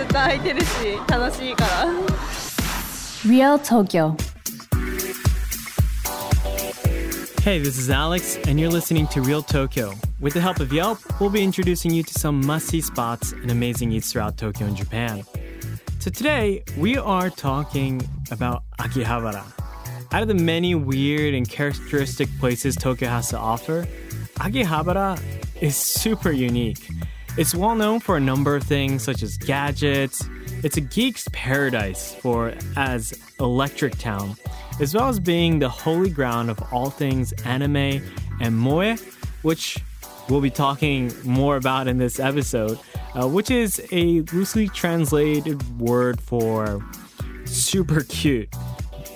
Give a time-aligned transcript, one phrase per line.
[0.00, 0.66] ずっと開いてるし
[1.08, 1.86] 楽しいから
[3.26, 4.16] Real Tokyo.
[7.42, 9.92] Hey, this is Alex, and you're listening to Real Tokyo.
[10.20, 13.50] With the help of Yelp, we'll be introducing you to some must see spots and
[13.50, 15.24] amazing eats throughout Tokyo and Japan.
[15.98, 19.44] So today, we are talking about Akihabara.
[20.12, 23.86] Out of the many weird and characteristic places Tokyo has to offer,
[24.36, 25.20] Akihabara
[25.60, 26.88] is super unique.
[27.37, 30.27] It's well known for a number of things such as gadgets.
[30.63, 34.35] It's a geek's paradise for as Electric Town,
[34.81, 38.03] as well as being the holy ground of all things anime
[38.41, 38.97] and moe,
[39.43, 39.77] which
[40.29, 42.77] we'll be talking more about in this episode,
[43.15, 46.83] uh, which is a loosely translated word for
[47.45, 48.53] super cute.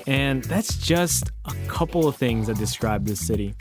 [0.08, 3.56] And that's just a couple of things that describe this city.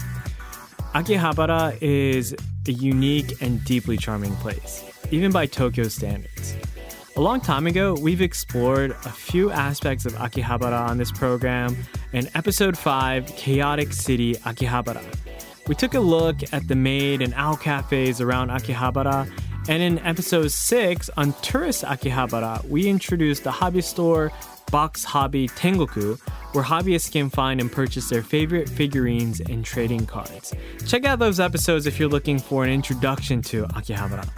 [0.94, 2.36] Akihabara is
[2.68, 6.56] a unique and deeply charming place, even by Tokyo standards.
[7.16, 11.76] A long time ago, we've explored a few aspects of Akihabara on this program
[12.12, 15.04] in episode 5, Chaotic City Akihabara.
[15.68, 19.30] We took a look at the maid and owl cafes around Akihabara,
[19.68, 24.32] and in episode 6 on Tourist Akihabara, we introduced the hobby store
[24.70, 26.20] Volks Hobby Tengoku,
[26.54, 30.54] where hobbyists can find and purchase their favorite figurines and trading cards.
[30.86, 34.28] Check out those episodes if you're looking for an introduction to Akihabara.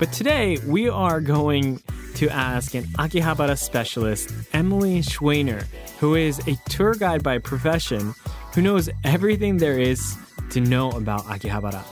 [0.00, 1.80] But today, we are going
[2.16, 5.64] to ask an Akihabara specialist, Emily Schweiner,
[6.00, 8.14] who is a tour guide by profession
[8.52, 10.16] who knows everything there is
[10.50, 11.84] to know about Akihabara.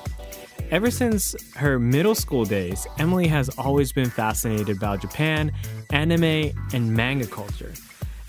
[0.72, 5.52] Ever since her middle school days, Emily has always been fascinated about Japan,
[5.90, 7.72] anime, and manga culture.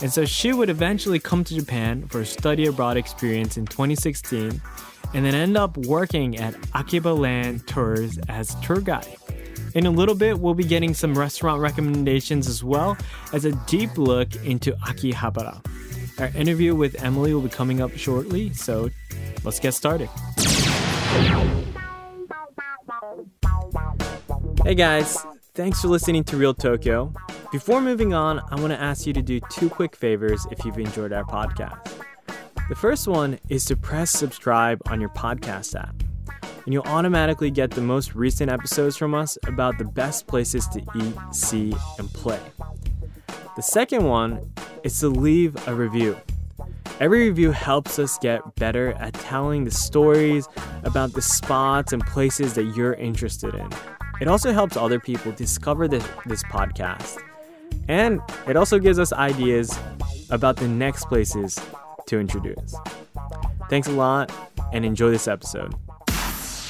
[0.04, 4.62] And so she would eventually come to Japan for a study abroad experience in 2016
[5.14, 9.16] and then end up working at Akiba Land Tours as tour guide.
[9.76, 12.98] In a little bit, we'll be getting some restaurant recommendations as well
[13.32, 15.66] as a deep look into Akihabara.
[16.20, 18.90] Our interview with Emily will be coming up shortly, so
[19.46, 20.10] let's get started.
[24.66, 25.18] Hey guys,
[25.56, 27.14] thanks for listening to Real Tokyo.
[27.52, 30.80] Before moving on, I want to ask you to do two quick favors if you've
[30.80, 32.04] enjoyed our podcast.
[32.70, 35.94] The first one is to press subscribe on your podcast app,
[36.66, 40.80] and you'll automatically get the most recent episodes from us about the best places to
[40.96, 42.40] eat, see, and play.
[43.56, 44.52] The second one
[44.84, 46.18] is to leave a review.
[47.00, 50.48] Every review helps us get better at telling the stories
[50.84, 53.70] about the spots and places that you're interested in.
[54.24, 57.22] It also helps other people discover this, this podcast.
[57.90, 59.78] And it also gives us ideas
[60.30, 61.60] about the next places
[62.06, 62.74] to introduce.
[63.70, 64.32] Thanks a lot
[64.72, 65.76] and enjoy this episode.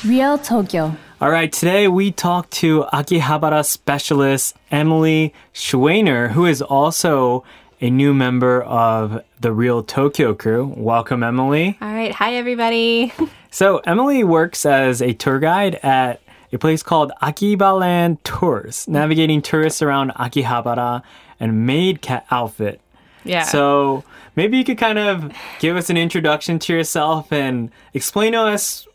[0.03, 0.95] Real Tokyo.
[1.21, 7.43] All right, today we talk to Akihabara specialist Emily Schweiner, who is also
[7.79, 10.73] a new member of the Real Tokyo crew.
[10.75, 11.77] Welcome, Emily.
[11.79, 13.13] all right hi everybody
[13.53, 16.22] So, Emily works as a tour guide at
[16.53, 21.01] a place called Akiba Land Tours, navigating tourists around Akihabara
[21.39, 22.79] and maid cat outfit.
[23.23, 24.03] yeah So,
[24.35, 28.87] maybe you could kind of give us an introduction to yourself and explain to us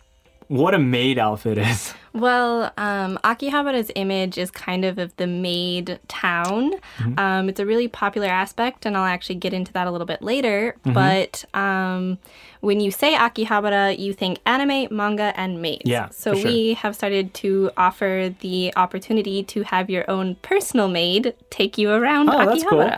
[0.48, 1.94] what a maid outfit is.
[2.12, 6.72] Well, um, Akihabara's image is kind of of the maid town.
[7.16, 10.22] Um, it's a really popular aspect, and I'll actually get into that a little bit
[10.22, 10.76] later.
[10.84, 12.18] But um,
[12.60, 15.82] when you say Akihabara, you think anime, manga, and maids.
[15.84, 16.44] Yeah, So sure.
[16.44, 21.90] we have started to offer the opportunity to have your own personal maid take you
[21.90, 22.90] around Oh, that's cool.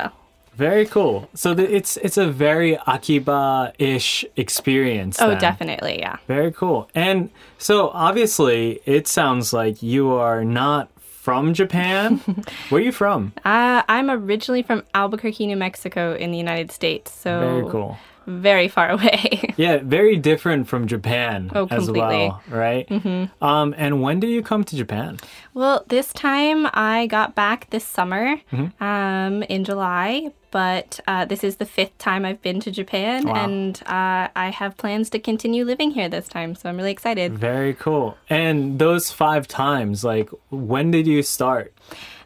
[0.60, 1.26] Very cool.
[1.32, 5.18] So the, it's it's a very Akiba-ish experience.
[5.18, 5.38] Oh, then.
[5.38, 6.18] definitely, yeah.
[6.28, 6.86] Very cool.
[6.94, 12.18] And so obviously, it sounds like you are not from Japan.
[12.68, 13.32] Where are you from?
[13.42, 17.10] Uh, I'm originally from Albuquerque, New Mexico, in the United States.
[17.10, 17.96] So Very cool.
[18.26, 19.54] Very far away.
[19.56, 22.88] Yeah, very different from Japan Oh, as well, right?
[22.88, 23.44] Mm-hmm.
[23.44, 25.18] Um, and when did you come to Japan?
[25.54, 28.82] Well, this time I got back this summer Mm-hmm.
[28.82, 33.44] um, in July, but uh, this is the fifth time I've been to Japan, Wow.
[33.44, 37.38] and uh, I have plans to continue living here this time, so I'm really excited.
[37.38, 38.16] Very cool.
[38.28, 41.72] And those five times, like, when did you start?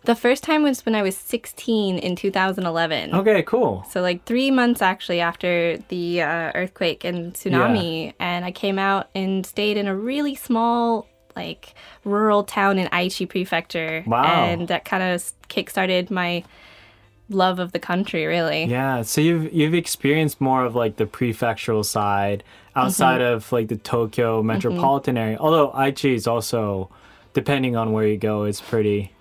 [0.04, 3.14] The first time was when I was 16 in 2011.
[3.14, 3.84] Okay, cool.
[3.90, 9.08] So, like three months actually after the uh, earthquake and tsunami, and I came out
[9.14, 11.74] and stayed in a really small, like
[12.04, 14.04] rural town in Aichi Prefecture.
[14.06, 14.24] Wow.
[14.24, 16.44] And that kind of kick-started my
[17.30, 18.64] love of the country, really.
[18.64, 22.44] Yeah, so you've you've experienced more of like the prefectural side
[22.76, 23.36] outside Mm-hmm.
[23.36, 25.38] of like the Tokyo metropolitan area.
[25.40, 26.90] Although Aichi is also,
[27.32, 29.12] depending on where you go, it's pretty.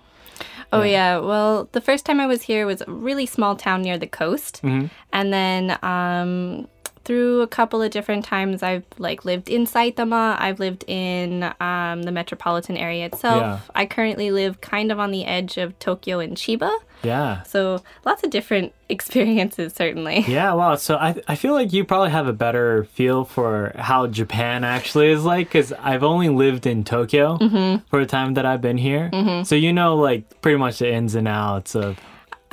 [0.74, 1.18] Oh yeah.
[1.18, 4.60] Well, the first time I was here was a really small town near the coast,
[4.62, 4.86] Mm-hmm.
[5.12, 6.68] and then um,
[7.04, 10.36] through a couple of different times, I've like lived in Saitama.
[10.40, 13.40] I've lived in um, the metropolitan area itself.
[13.42, 13.58] Yeah.
[13.74, 16.72] I currently live kind of on the edge of Tokyo and Chiba,
[17.02, 17.42] Yeah.
[17.44, 20.20] so lots of different experiences certainly.
[20.28, 20.74] Yeah, wow.
[20.76, 25.08] So I, I feel like you probably have a better feel for how Japan actually
[25.10, 27.84] is like because I've only lived in Tokyo Mm-hmm.
[27.88, 29.10] for the time that I've been here.
[29.44, 31.98] So you know, like pretty much the ins and outs of.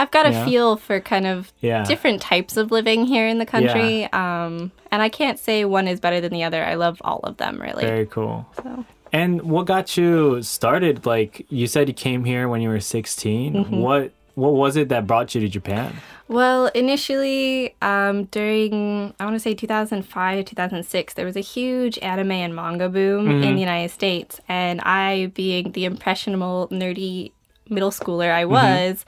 [0.02, 0.46] I've got a Yeah.
[0.46, 1.84] feel for kind of Yeah.
[1.84, 4.12] different types of living here in the country.
[4.12, 6.66] Um, and I can't say one is better than the other.
[6.66, 7.86] I love all of them, really.
[7.86, 8.48] Very cool.
[8.56, 8.84] So.
[9.14, 11.06] And what got you started?
[11.06, 13.54] Like you said, you came here when you were 16.
[13.54, 13.78] Mm-hmm.
[13.78, 15.94] What what was it that brought you to Japan?
[16.30, 22.32] Well, initially, um, during, I want to say 2005, 2006, there was a huge anime
[22.32, 24.40] and manga boom in the United States.
[24.48, 27.34] And I, being the impressionable, nerdy
[27.70, 29.06] middle schooler I was,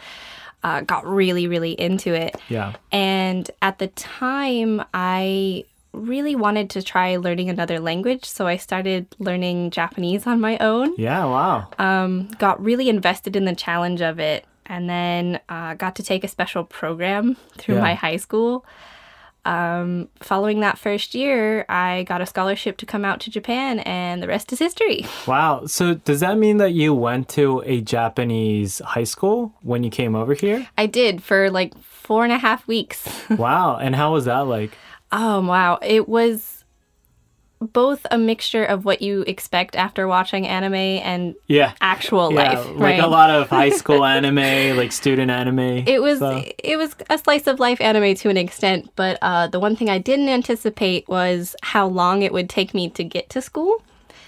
[0.64, 2.36] uh, got really, really into it.
[2.50, 2.74] Yeah.
[2.92, 8.26] And at the time, I really wanted to try learning another language.
[8.26, 11.26] So I started learning Japanese on my own Yeah.
[11.26, 11.68] Wow.
[11.78, 16.24] um, got really invested in the challenge of it and then uh, got to take
[16.24, 17.82] a special program through Yeah.
[17.82, 18.66] my high school
[19.46, 24.22] um, following that first year i got a scholarship to come out to japan and
[24.24, 25.66] the rest is history Wow.
[25.66, 30.16] So does that mean that you went to a Japanese high school when you came
[30.16, 30.68] over here?
[30.78, 33.78] i did for like four and a half weeks wow.
[33.78, 34.72] And how was that like?
[35.12, 36.63] oh wow it was
[37.64, 41.74] both a mixture of what you expect after watching anime and Yeah.
[41.82, 45.60] actual Yeah, life like right a lot of high school anime, like student anime.
[45.88, 46.44] It was stuff.
[46.64, 49.90] it was a slice of life anime to an extent, but uh, the one thing
[49.90, 53.82] I didn't anticipate was how long it would take me to get to school.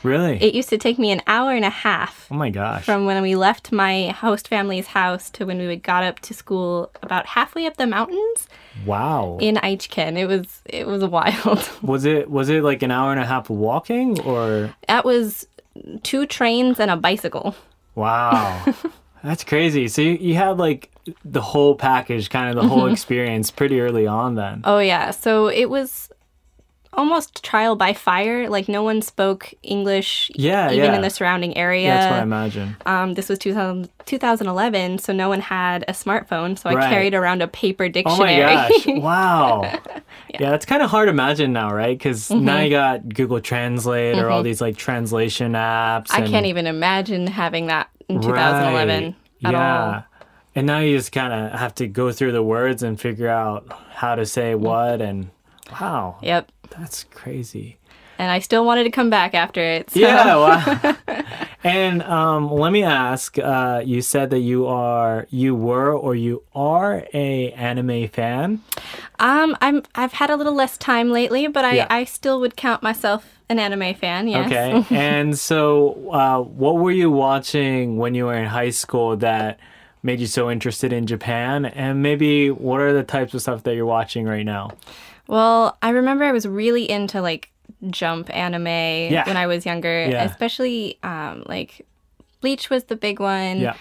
[0.05, 0.41] Really.
[0.41, 2.85] It used to take me an hour and a half oh my gosh.
[2.85, 6.91] from when we left my host family's house to when we got up to school,
[7.03, 8.47] about halfway up the mountains
[8.85, 9.37] wow.
[9.41, 10.17] in Aichiken.
[10.17, 11.69] It was it was wild.
[11.81, 14.73] was it was it like an hour and a half walking or?
[14.87, 15.47] that was
[16.03, 17.55] two trains and a bicycle.
[17.95, 18.65] Wow.
[19.23, 19.87] That's crazy.
[19.87, 20.91] So you, you had like
[21.23, 22.93] the whole package, kind of the whole mm-hmm.
[22.93, 24.61] experience pretty early on then.
[24.63, 26.09] Oh yeah, so it was
[26.95, 28.49] almost trial by fire.
[28.49, 30.95] Like no one spoke English, Yeah, even yeah.
[30.95, 31.89] in the surrounding area.
[31.89, 32.75] That's what I imagine.
[32.85, 37.41] Um, this was 2000, 2011, so no one had a smartphone, so I carried around
[37.41, 38.43] a paper dictionary.
[38.43, 38.85] Oh my gosh.
[39.01, 39.61] Wow.
[40.39, 40.53] yeah.
[40.53, 41.97] it's kind of hard to imagine now, right?
[41.97, 42.45] Because Mm-hmm.
[42.45, 46.07] now you got Google Translate or all these like translation apps.
[46.11, 49.15] I and- can't even imagine having that in 2011 Right.
[49.45, 49.93] at yeah.
[49.95, 50.03] all.
[50.57, 53.67] And now you just kind of have to go through the words and figure out
[53.93, 55.01] how to say what.
[55.01, 55.29] And
[55.81, 56.49] wow, Yep.
[56.69, 57.77] That's crazy.
[58.17, 59.91] And I still wanted to come back after it.
[59.91, 59.99] So.
[59.99, 60.35] Yeah.
[60.37, 60.95] Wow.
[61.65, 63.37] and um, let me ask.
[63.37, 68.61] Uh, you said that you are, you were, or you are a anime fan.
[69.19, 71.87] Um, I'm I've had a little less time lately, but I, Yeah.
[71.89, 74.29] I still would count myself an anime fan.
[74.29, 74.45] Yes.
[74.45, 74.85] Okay.
[74.95, 79.59] and so, uh, what were you watching when you were in high school that
[80.03, 81.65] made you so interested in Japan?
[81.65, 84.71] And maybe what are the types of stuff that you're watching right now?
[85.27, 87.51] Well, I remember I was really into like
[87.89, 90.23] jump anime when I was younger, Yeah.
[90.23, 91.85] especially um, like
[92.41, 93.59] Bleach was the big one.
[93.59, 93.75] Yeah.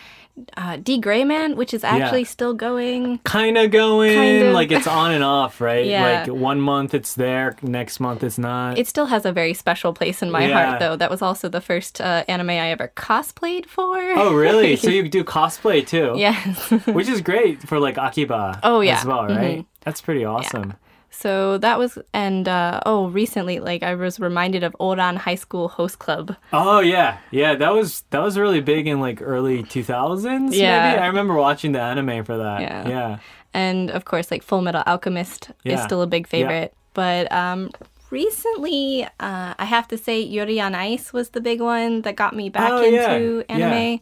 [0.56, 3.18] Uh, D Gray Man, which is actually still going.
[3.18, 4.52] Kind of going, Kind of.
[4.52, 5.86] like it's on and off, right?
[5.94, 6.24] Yeah.
[6.26, 8.76] Like one month it's there, next month it's not.
[8.76, 10.66] It still has a very special place in my Yeah.
[10.66, 10.96] heart, though.
[10.96, 13.96] That was also the first uh, anime I ever cosplayed for.
[13.96, 14.74] oh, really?
[14.74, 16.14] so you do cosplay too?
[16.16, 16.68] yes.
[16.86, 18.98] Which is great for like Akiba Oh, yeah.
[18.98, 19.64] as well, right?
[19.82, 20.74] That's pretty awesome.
[21.16, 25.68] So that was, and uh, oh, recently, like I was reminded of Ouran High School
[25.68, 26.36] Host Club.
[26.52, 27.54] Oh yeah, yeah.
[27.54, 30.56] That was that was really big in like early two thousands.
[30.56, 30.90] Yeah.
[30.90, 32.60] maybe I remember watching the anime for that.
[32.60, 32.88] Yeah.
[32.88, 33.18] yeah.
[33.54, 36.72] and of course like full metal alchemist is still a big favorite.
[36.74, 36.90] Yeah.
[36.94, 37.70] but um
[38.10, 42.34] recently uh, i have to say yuri on ice was the big one that got
[42.34, 43.14] me back Oh, yeah.
[43.14, 44.00] into anime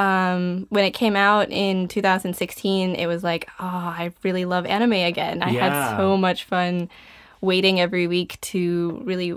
[0.00, 4.92] um when it came out in 2016 it was like oh i really love anime
[4.94, 5.60] again i Yeah.
[5.90, 6.88] had so much fun
[7.40, 9.34] waiting every week to really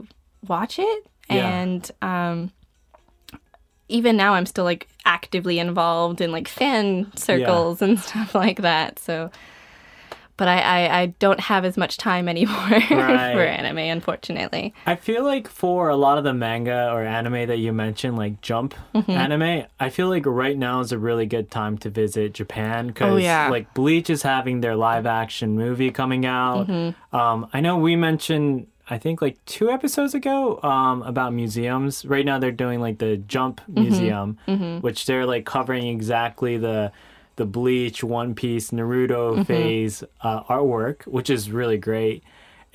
[0.47, 1.49] watch it Yeah.
[1.49, 2.51] and um
[3.89, 8.99] even now i'm still like actively involved in like fan circles and stuff like that
[8.99, 9.29] so
[10.37, 13.33] but I, I, I don't have as much time anymore Right.
[13.33, 14.73] for anime, unfortunately.
[14.85, 18.41] I feel like for a lot of the manga or anime that you mentioned, like
[18.41, 19.11] Jump Mm-hmm.
[19.11, 23.13] anime, I feel like right now is a really good time to visit Japan because
[23.13, 23.49] Oh, yeah.
[23.49, 26.67] like Bleach is having their live action movie coming out.
[26.67, 27.15] Mm-hmm.
[27.15, 28.67] Um, I know we mentioned.
[28.89, 32.03] I think like two episodes ago um, about museums.
[32.05, 33.81] Right now they're doing like the Jump Mm-hmm.
[33.81, 36.91] Museum, which they're like covering exactly the
[37.35, 39.43] the Bleach, One Piece, Naruto Mm-hmm.
[39.43, 42.23] phase uh, artwork, which is really great.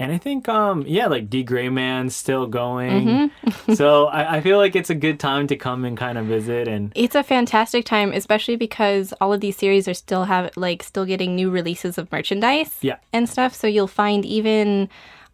[0.01, 3.07] And I think, um, yeah, like D Gray Man's still going.
[3.43, 3.73] Mm-hmm.
[3.75, 6.69] so I, I feel like it's a good time to come and kind of visit.
[6.69, 10.85] And It's a fantastic time, especially because all of these series are still have like
[10.85, 12.99] still getting new releases of merchandise Yeah.
[13.13, 13.55] and stuff.
[13.55, 14.89] So you'll find even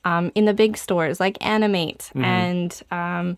[0.07, 3.37] um, in the big stores like Animate and um,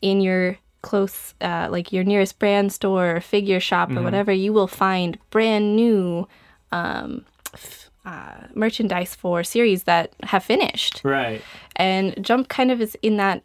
[0.00, 4.52] in your close uh, like your nearest brand store or figure shop or whatever, you
[4.52, 6.26] will find brand new
[6.72, 11.00] um, f- uh, merchandise for series that have finished.
[11.04, 11.42] right,
[11.76, 13.42] And Jump kind of is in that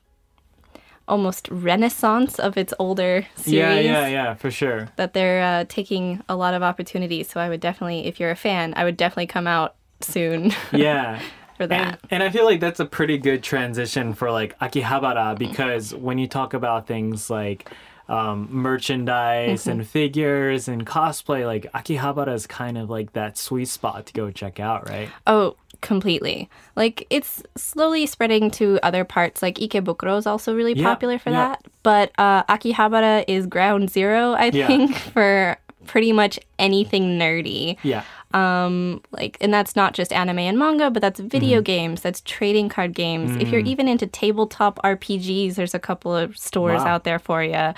[1.08, 4.88] almost renaissance of its older series yeah, yeah, yeah, for sure.
[4.96, 7.30] that they're uh, taking a lot of opportunities.
[7.30, 11.20] So I would definitely, if you're a fan, I would definitely come out soon Yeah.
[11.58, 12.00] For And, that.
[12.10, 16.28] and I feel like that's a pretty good transition for like Akihabara because when you
[16.28, 17.70] talk about things like
[18.10, 19.70] um, merchandise Mm-hmm.
[19.72, 24.30] and figures and cosplay, like Akihabara is kind of like that sweet spot to go
[24.32, 25.10] check out, right?
[25.26, 26.50] Oh, completely.
[26.76, 29.42] Like it's slowly spreading to other parts.
[29.42, 31.50] Like Ikebukuro is also really Yeah, popular for yeah.
[31.50, 31.66] that.
[31.82, 34.68] But uh, Akihabara is ground zero, I Yeah.
[34.68, 37.78] think, for pretty much anything nerdy.
[37.84, 38.04] Yeah.
[38.34, 41.64] um like and that's not just anime and manga but that's video Mm-hmm.
[41.76, 46.36] games that's trading card games if you're even into tabletop rpgs there's a couple of
[46.38, 46.88] stores Wow.
[46.96, 47.74] out there for you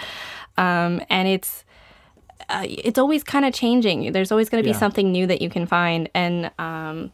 [0.57, 1.65] um and it's
[2.49, 4.79] uh, it's always kind of changing there's always going to be Yeah.
[4.79, 7.11] something new that you can find and um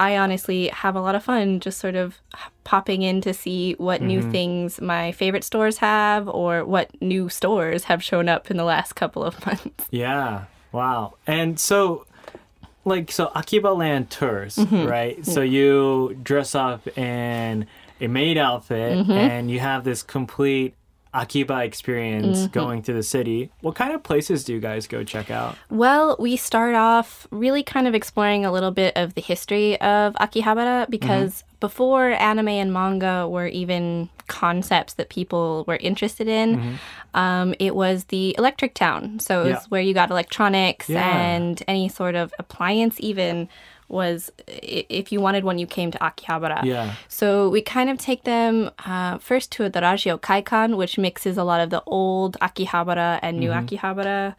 [0.00, 2.18] I honestly have a lot of fun just sort of
[2.64, 4.30] popping in to see what new Mm-hmm.
[4.30, 8.94] things my favorite stores have or what new stores have shown up in the last
[8.94, 9.86] couple of months.
[9.90, 10.44] Yeah.
[10.70, 11.14] Wow.
[11.26, 12.06] And so,
[12.84, 14.86] like, so Akiba Land tours, Mm-hmm.
[14.86, 15.26] right?
[15.26, 17.66] So you dress up in
[18.00, 19.10] a maid outfit Mm-hmm.
[19.10, 20.74] and you have this complete
[21.14, 22.52] Akiba experience Mm-hmm.
[22.52, 23.50] going through the city.
[23.60, 25.56] What kind of places do you guys go check out?
[25.70, 30.14] Well, we start off really kind of exploring a little bit of the history of
[30.14, 36.78] Akihabara because before anime and manga were even concepts that people were interested in,
[37.14, 39.18] um, it was the electric town.
[39.18, 39.60] So it was Yeah.
[39.70, 41.08] where you got electronics Yeah.
[41.18, 43.48] and any sort of appliance, even
[43.88, 46.64] was if you wanted one, you came to Akihabara.
[46.64, 46.94] Yeah.
[47.08, 51.44] So we kind of take them uh, first to the Rajio Kaikan, which mixes a
[51.44, 54.34] lot of the old Akihabara and new Akihabara.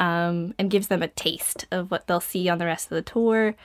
[0.00, 3.02] Um, and gives them a taste of what they'll see on the rest of the
[3.02, 3.56] tour.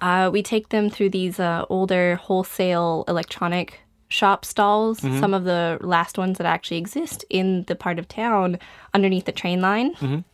[0.00, 5.76] Uh, we take them through these uh, older wholesale electronic shop stalls, some of the
[5.82, 8.58] last ones that actually exist in the part of town
[8.94, 10.24] underneath the train line.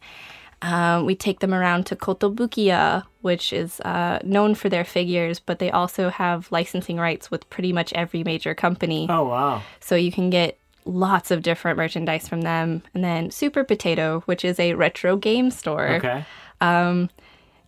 [0.62, 5.58] Um, we take them around to Kotobukiya, which is uh, known for their figures, but
[5.58, 9.06] they also have licensing rights with pretty much every major company.
[9.08, 9.62] Oh, wow.
[9.80, 12.82] So you can get lots of different merchandise from them.
[12.94, 15.88] And then Super Potato, which is a retro game store.
[15.88, 16.24] Okay.
[16.60, 17.08] Um,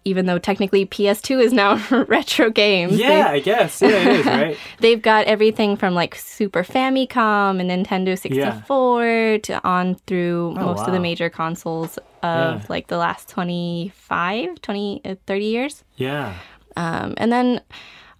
[0.04, 1.76] Even though technically PS2 is now
[2.08, 2.98] retro games.
[2.98, 3.80] Yeah, I guess.
[3.80, 4.58] Yeah, it is, right?
[4.80, 10.92] They've got everything from like Super Famicom and Nintendo 64 to on through most of
[10.92, 12.66] the major consoles of Yeah.
[12.68, 15.84] like the last 25, 20, uh, 30 years.
[15.96, 16.34] Yeah.
[16.76, 17.60] Um, and then,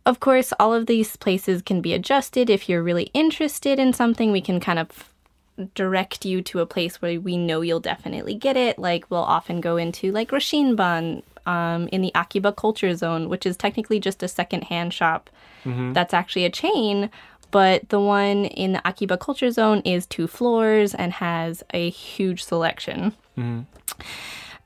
[0.04, 2.50] of course, all of these places can be adjusted.
[2.50, 5.08] If you're really interested in something, we can kind of
[5.74, 8.78] direct you to a place where we know you'll definitely get it.
[8.78, 13.56] Like, we'll often go into like Lashinbang um, in the Akiba Culture Zone, which is
[13.56, 15.30] technically just a secondhand shop
[15.64, 17.08] that's actually a chain.
[17.52, 22.42] But the one in the Akiba Culture Zone is two floors and has a huge
[22.42, 23.12] selection.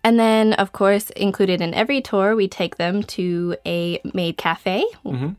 [0.04, 4.84] And then, of course, included in every tour, we take them to a maid cafe,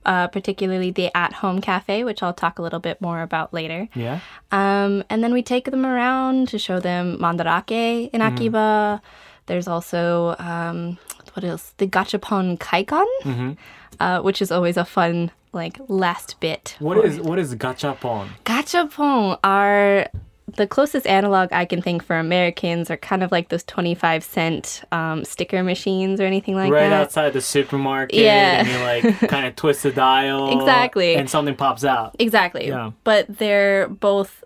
[0.05, 3.87] uh, particularly the at home cafe, which I'll talk a little bit more about later.
[3.95, 4.19] Yeah.
[4.51, 9.01] Um, and then we take them around to show them Mandarake in Akiba.
[9.45, 10.97] There's also, um,
[11.31, 11.71] what else?
[11.77, 13.55] The Gachapon Kaikan,
[14.01, 16.75] uh, which is always a fun, like, last bit.
[16.79, 18.27] What is what is gachapon?
[18.43, 20.09] Gachapon are
[20.55, 24.81] the closest analog I can think for Americans are kind of like those 25 cent
[24.93, 26.95] um, sticker machines or anything like right that.
[26.95, 28.59] Right outside the supermarket Yeah.
[28.59, 28.77] and you
[29.11, 31.15] like kind of twist the dial Exactly.
[31.15, 32.15] and something pops out.
[32.19, 32.67] Exactly.
[32.69, 32.91] Yeah.
[33.03, 34.43] But they're both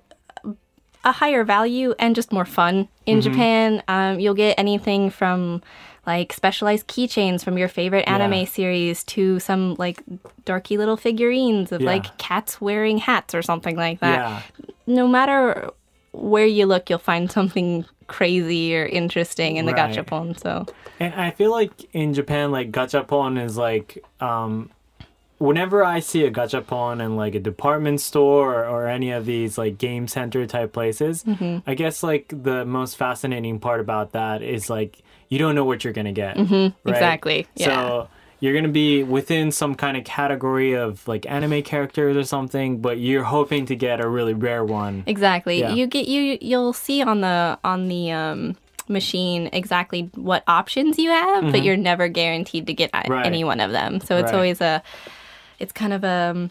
[1.03, 3.31] a higher value and just more fun in Mm-hmm.
[3.31, 3.83] Japan.
[3.87, 5.61] Um, you'll get anything from
[6.07, 8.45] like specialized keychains from your favorite anime Yeah.
[8.45, 10.01] series to some like
[10.45, 11.87] dorky little figurines of Yeah.
[11.91, 14.17] like cats wearing hats or something like that.
[14.17, 14.41] yeah.
[14.87, 15.69] No matter
[16.11, 19.93] where you look, you'll find something crazy or interesting in the Right.
[19.95, 20.37] gachapon.
[20.39, 20.65] So
[20.99, 24.69] And I feel like in Japan, like gachapon is like, um,
[25.37, 29.57] whenever I see a gachapon in like a department store or, or any of these
[29.57, 31.59] like game center type places, Mm-hmm.
[31.65, 35.83] I guess like the most fascinating part about that is like you don't know what
[35.85, 36.35] you're gonna get.
[36.35, 36.89] Mm-hmm.
[36.89, 37.65] exactly, yeah.
[37.65, 38.09] So
[38.41, 42.97] you're gonna be within some kind of category of like anime characters or something, but
[42.99, 45.03] you're hoping to get a really rare one.
[45.07, 45.59] Exactly.
[45.61, 45.73] Yeah.
[45.73, 48.57] You get you you'll see on the on the um
[48.89, 53.11] machine exactly what options you have, but you're never guaranteed to get Mm-hmm.
[53.11, 53.25] Right.
[53.25, 54.01] any one of them.
[54.01, 54.33] So it's Right.
[54.35, 54.83] always a
[55.59, 56.49] it's kind of a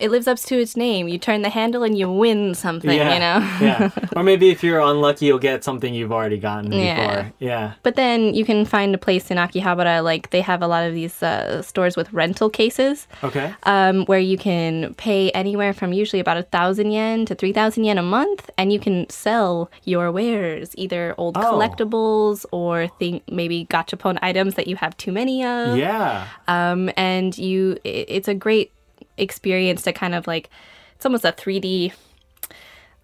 [0.00, 1.06] it lives up to its name.
[1.08, 3.38] You turn the handle and you win something, yeah, you know.
[3.60, 3.90] yeah.
[4.16, 6.96] Or maybe if you're unlucky, you'll get something you've already gotten Yeah.
[6.96, 7.32] before.
[7.38, 7.72] Yeah.
[7.82, 10.94] But then you can find a place in Akihabara like they have a lot of
[10.94, 13.06] these uh, stores with rental cases.
[13.22, 13.54] Okay.
[13.64, 17.84] um, where you can pay anywhere from usually about a thousand yen to three thousand
[17.84, 21.40] yen a month, and you can sell your wares, either old Oh.
[21.42, 25.76] collectibles or think maybe gachapon items that you have too many of.
[25.76, 26.26] Yeah.
[26.48, 28.72] Um, and you, it's a great
[29.16, 30.50] experience to kind of like,
[30.96, 31.92] it's almost a three D.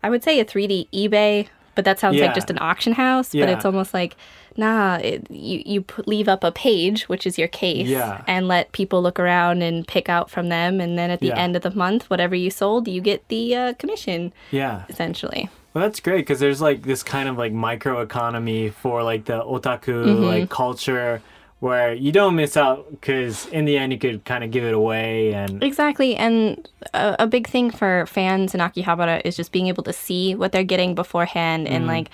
[0.03, 2.27] I would say a three D eBay, but that sounds Yeah.
[2.27, 3.31] like just an auction house.
[3.33, 4.17] But it's almost like,
[4.57, 8.23] nah, it, you you put, leave up a page, which is your case, Yeah.
[8.27, 11.39] and let people look around and pick out from them, and then at the Yeah.
[11.39, 14.83] end of the month, whatever you sold, you get the uh, commission Yeah.
[14.89, 15.49] essentially.
[15.75, 19.43] Well, that's great because there's like this kind of like micro economy for like the
[19.43, 20.25] otaku Mm-hmm.
[20.25, 21.21] like culture
[21.61, 24.75] where you don't miss out because in the end you could kind of give it
[24.75, 29.69] away and Exactly, and a, a big thing for fans in Akihabara is just being
[29.69, 31.89] able to see what they're getting beforehand, and mm-hmm.
[31.89, 32.11] like.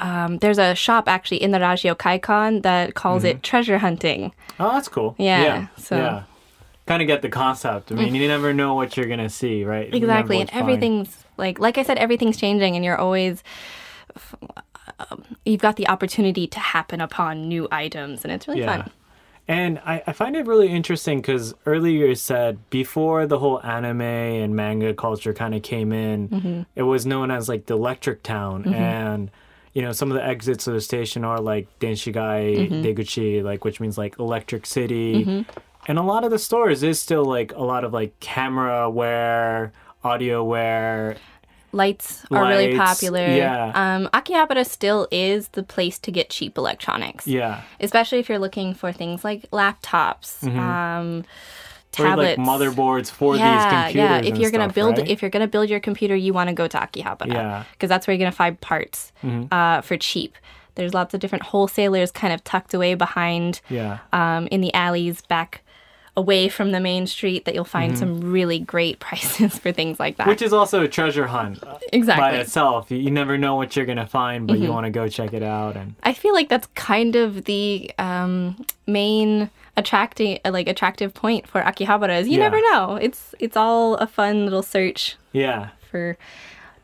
[0.00, 3.42] Um, there's a shop actually in the Rajio Kaikan that calls it mm-hmm.
[3.42, 4.32] treasure hunting.
[4.60, 6.22] oh that's cool Yeah, yeah so- yeah
[6.86, 8.28] kind of get the concept I mean you mm.
[8.28, 10.60] never know what you're gonna see right Exactly, and what's fine.
[10.60, 13.42] everything's like like I said, everything's changing, and you're always
[14.98, 18.82] um, you've got the opportunity to happen upon new items, and it's really Yeah.
[18.82, 18.90] fun.
[19.50, 24.02] And I, I find it really interesting because earlier you said before the whole anime
[24.02, 26.62] and manga culture kind of came in, Mm-hmm.
[26.76, 28.74] it was known as like the electric town.
[28.74, 29.30] And,
[29.72, 32.82] you know, some of the exits of the station are like Denshigai, Mm-hmm.
[32.82, 35.46] Deguchi, like, which means like electric city.
[35.86, 39.72] And a lot of the stores is still like a lot of like camera wear,
[40.04, 41.16] audio wear.
[41.72, 43.26] Lights are really popular.
[43.26, 43.72] yeah.
[43.74, 47.26] Um, Akihabara still is the place to get cheap electronics.
[47.26, 47.62] Yeah.
[47.80, 51.24] especially if you're looking for things like laptops, um,
[51.98, 53.94] Or like tablets, motherboards for these yeah, computers.
[53.94, 54.32] yeah.
[54.32, 55.08] If you're gonna stuff, build, right?
[55.08, 57.34] if you're gonna build your computer, you want to go to Akihabara, Yeah.
[57.42, 57.70] Mm-hmm.
[57.72, 59.12] because that's where you're gonna find parts
[59.50, 60.36] uh, for cheap.
[60.76, 63.98] There's lots of different wholesalers kind of tucked away behind yeah.
[64.12, 65.62] um, in the alleys back
[66.18, 70.16] away from the main street that you'll find some really great prices for things like
[70.16, 70.24] that.
[70.24, 70.30] Mm-hmm.
[70.30, 72.00] Which is also a treasure hunt uh, by.
[72.00, 72.40] Mm-hmm.
[72.40, 72.90] itself.
[72.90, 75.76] You, never know what you're gonna find, but you want to go check it out.
[75.76, 81.46] And I feel like that's kind of the um, main attracting, uh, like attractive point
[81.46, 82.48] for Akihabara is you Yeah.
[82.48, 82.96] never know.
[83.00, 86.18] It's it's all a fun little search yeah, for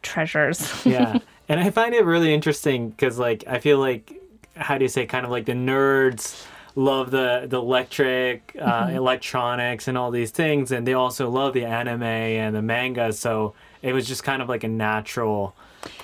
[0.03, 0.73] treasures.
[0.87, 1.19] yeah.
[1.49, 4.13] and I find it really interesting because, like, I feel like
[4.57, 8.97] how do you say, kind of like the nerds love the the electric uh, Mm-hmm.
[8.97, 13.13] electronics and all these things, and they also love the anime and the manga.
[13.13, 15.55] So it was just kind of like a natural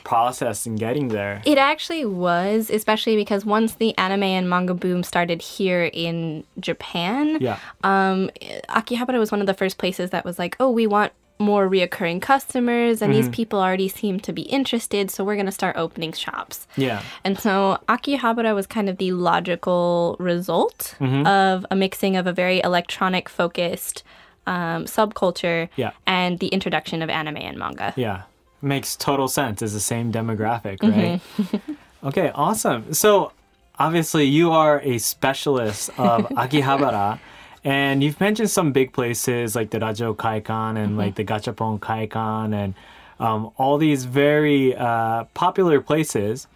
[0.04, 1.40] process in getting there.
[1.46, 7.38] It actually was, especially because once the anime and manga boom started here in Japan,
[7.40, 8.30] Yeah, um,
[8.68, 12.20] Akihabara was one of the first places that was like, oh, we want more reoccurring
[12.22, 13.32] customers, and these Mm-hmm.
[13.32, 16.66] people already seem to be interested, so we're going to start opening shops.
[16.76, 21.26] yeah, And so Akihabara was kind of the logical result Mm-hmm.
[21.26, 24.02] of a mixing of a very electronic focused
[24.46, 25.90] um, subculture Yeah.
[26.06, 27.92] and the introduction of anime and manga.
[27.96, 28.22] yeah.
[28.62, 29.62] Makes total sense.
[29.62, 31.00] It's the same demographic, Mm-hmm.
[31.00, 31.62] right?
[32.04, 32.92] okay, awesome.
[32.92, 33.32] So
[33.78, 37.18] obviously you are a specialist of Akihabara.
[37.62, 42.54] And you've mentioned some big places like the Rajo Kaikan and like the Gachapon Kaikan
[42.54, 42.74] and
[43.18, 46.46] um, all these very uh, popular places.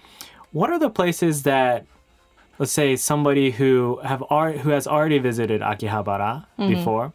[0.52, 1.84] What are the places that,
[2.58, 7.12] let's say, somebody who have ar- who has already visited Akihabara before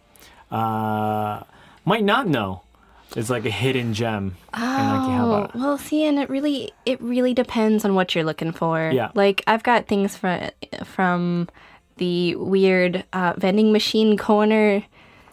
[0.51, 1.41] uh,
[1.83, 2.61] might not know?
[3.15, 5.49] It's like a hidden gem in Akihabara.
[5.55, 8.91] Oh, well, see, and it really it really depends on what you're looking for.
[8.93, 9.09] Yeah.
[9.15, 10.51] Like I've got things from
[10.83, 11.49] from
[11.99, 14.83] the weird uh, vending machine corner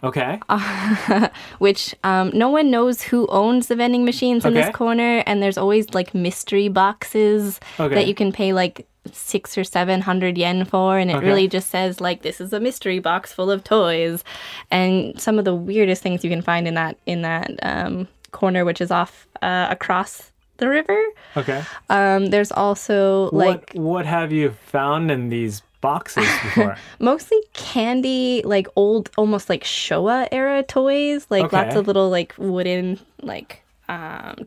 [0.04, 0.38] Okay.
[1.58, 4.60] which um, no one knows who owns the vending machines in Okay.
[4.66, 7.94] this corner, and there's always like mystery boxes Okay.
[7.94, 11.26] that you can pay like six or seven hundred yen for, and it Okay.
[11.26, 14.22] really just says like this is a mystery box full of toys,
[14.70, 18.64] and some of the weirdest things you can find in that in that um, corner,
[18.64, 21.00] which is off uh, across the river.
[21.36, 21.64] Okay.
[21.88, 26.76] Um, there's also like what what have you found in these boxes before?
[26.98, 32.98] mostly candy, like old, almost like Showa era toys, like lots of little like wooden
[33.22, 34.46] like um,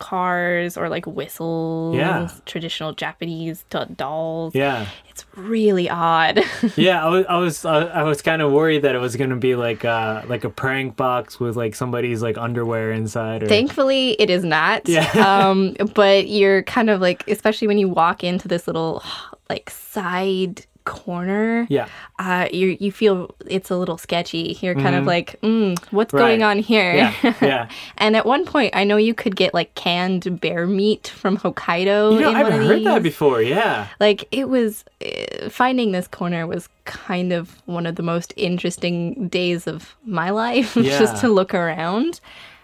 [0.00, 2.28] cars or like whistles, Yeah.
[2.46, 4.54] traditional Japanese do- dolls.
[4.54, 4.86] yeah.
[5.08, 6.42] It's really odd.
[6.76, 9.36] Yeah, I was I was I, I was kind of worried that it was gonna
[9.36, 13.42] be like uh like a prank box with like somebody's like underwear inside.
[13.42, 13.48] Or...
[13.48, 14.88] Thankfully, it is not.
[14.88, 15.06] Yeah.
[15.48, 19.02] um, but you're kind of like, especially when you walk into this little
[19.50, 21.66] like side corner.
[21.70, 21.88] Yeah.
[22.18, 24.58] uh, you you feel it's a little sketchy.
[24.60, 26.50] You're kind of like, mm, what's going Mm-hmm.
[26.50, 26.94] On here?
[26.94, 27.34] Yeah.
[27.42, 27.68] Yeah.
[27.98, 32.14] and at one point, I know you could get like canned bear meat from Hokkaido.
[32.14, 33.42] You know, in I've heard that before.
[33.42, 33.86] Yeah.
[34.00, 39.28] Like it was uh, finding this corner was kind of one of the most interesting
[39.28, 40.98] days of my life, Yeah.
[40.98, 42.20] just to look around.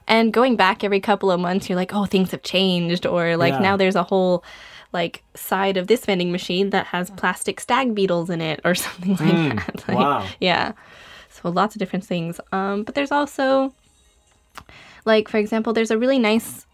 [0.09, 3.55] And going back every couple of months, you're like, oh, things have changed, or like
[3.55, 3.59] Yeah.
[3.61, 4.45] now there's a whole
[5.01, 9.13] like side of this vending machine that has plastic stag beetles in it, or something
[9.25, 9.75] like that.
[9.89, 10.27] Like, Mm, wow.
[10.41, 10.73] Yeah.
[11.35, 12.35] So lots of different things.
[12.57, 13.73] Um, but there's also
[15.05, 16.67] like for example, there's a really nice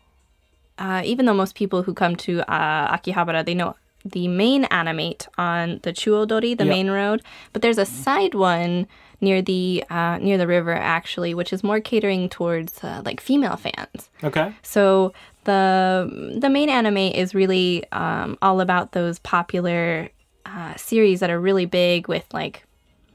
[0.78, 5.28] uh, even though most people who come to uh, Akihabara, they know the main animate
[5.38, 6.70] on the Chuodori, the Yeah.
[6.76, 8.87] main road, but there's a side one
[9.20, 13.56] near the uh, near the river actually, which is more catering towards uh, like female
[13.56, 14.11] fans.
[14.24, 14.48] Okay.
[14.62, 15.12] So
[15.44, 20.09] the the main Animate is really um, all about those popular
[20.46, 22.64] uh, series that are really big with like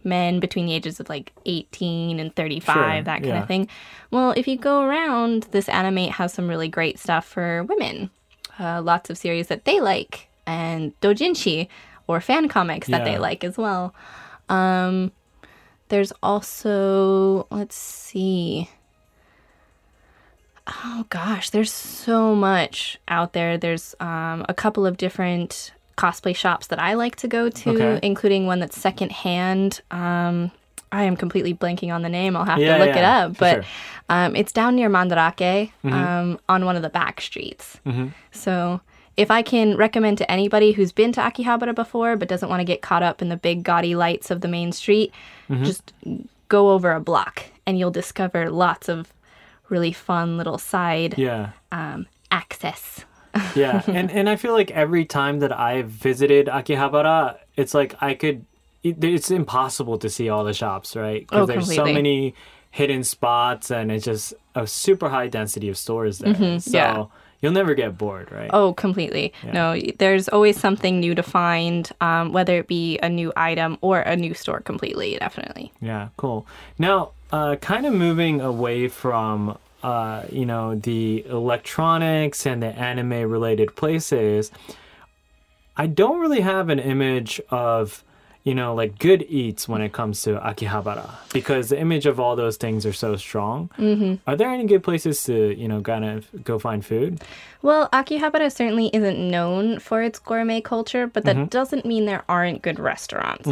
[0.04, 3.42] men between the ages of like 18 and 35 Sure, that kind yeah.
[3.42, 3.68] of thing.
[4.12, 8.10] Well if you go around this Animate has some really great stuff for women.
[8.60, 11.68] Uh, lots of series that they like and dojinshi
[12.08, 13.94] or fan comics that they like as well.
[14.50, 15.12] Um,
[15.90, 18.70] there's also let's see
[20.68, 23.58] Oh gosh, there's so much out there.
[23.58, 28.00] There's um, a couple of different cosplay shops that I like to go to, Okay.
[28.04, 29.82] including one that's secondhand.
[29.92, 30.52] Um,
[30.92, 32.36] I am completely blanking on the name.
[32.38, 33.64] I'll have Yeah, to look it up, but sure.
[34.10, 37.80] um, it's down near Mandarake um, on one of the back streets.
[38.32, 38.80] So
[39.18, 42.66] if I can recommend to anybody who's been to Akihabara before but doesn't want to
[42.66, 45.12] get caught up in the big gaudy lights of the main street,
[45.64, 45.92] just
[46.50, 49.12] go over a block and you'll discover lots of
[49.70, 51.52] really fun little side Yeah.
[51.72, 53.06] um, access.
[53.56, 53.84] Yeah.
[53.88, 58.46] and and I feel like every time that I've visited Akihabara, it's like I could.
[58.84, 61.22] it- It's impossible to see all the shops, right?
[61.22, 62.34] Because Oh, there's so many
[62.72, 66.34] hidden spots, and it's just a super high density of stores there.
[66.36, 66.74] so Mm-hmm.
[66.76, 67.06] yeah.
[67.42, 68.50] you'll never get bored, right?
[68.54, 69.34] Oh, completely.
[69.54, 74.00] No, there's always something new to find, um, whether it be a new item or
[74.02, 75.72] a new store completely, definitely.
[75.82, 76.46] Yeah, cool.
[76.80, 83.30] Now, uh, kind of moving away from uh, you know the electronics and the anime
[83.30, 84.52] related places,
[85.76, 88.04] I don't really have an image of
[88.48, 92.36] you know like good eats when it comes to Akihabara because the image of all
[92.44, 93.58] those things are so strong.
[93.78, 94.12] Mm-hmm.
[94.30, 96.18] Are there any good places to you know kind of
[96.50, 97.12] go find food?
[97.68, 102.62] Well, Akihabara certainly isn't known for its gourmet culture, but that doesn't mean there aren't
[102.62, 103.50] good restaurants.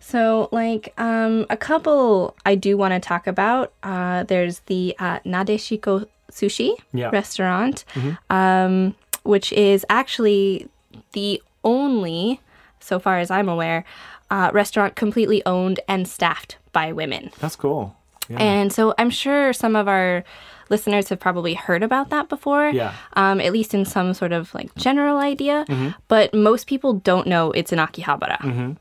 [0.00, 3.72] So, like, um, a couple I do want to talk about.
[3.82, 7.10] Uh, there's the uh, Nadeshiko Sushi Yeah.
[7.20, 7.84] restaurant,
[8.28, 8.74] um,
[9.22, 10.68] which is actually
[11.12, 12.40] the only,
[12.84, 13.84] so far as I'm aware,
[14.30, 17.30] uh, restaurant completely owned and staffed by women.
[17.40, 17.96] That's cool.
[18.28, 18.38] Yeah.
[18.38, 20.24] And so I'm sure some of our
[20.70, 22.70] listeners have probably heard about that before.
[22.70, 22.94] Yeah.
[23.14, 25.64] Um, at least in some sort of like general idea.
[26.08, 28.76] But most people don't know it's in Akihabara.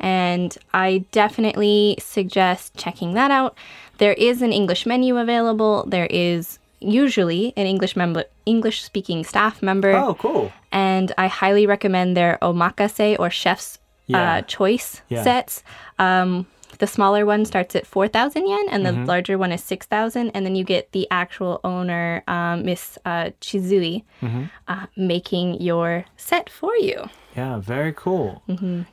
[0.00, 3.56] And I definitely suggest checking that out.
[3.98, 5.84] There is an English menu available.
[5.88, 9.92] There is usually an English member English speaking staff member.
[9.92, 10.52] oh, cool.
[10.72, 14.18] And I highly recommend their omakase or chef's Yeah.
[14.38, 15.22] uh, choice Yeah.
[15.22, 15.62] sets.
[15.98, 16.46] Um,
[16.78, 19.00] the smaller one starts at 4,000 yen and Mm-hmm.
[19.00, 20.30] the larger one is 6,000.
[20.34, 24.44] And then you get the actual owner, um, Miss uh, Chizui, Mm-hmm.
[24.68, 27.08] uh, making your set for you.
[27.36, 28.42] Yeah, very cool.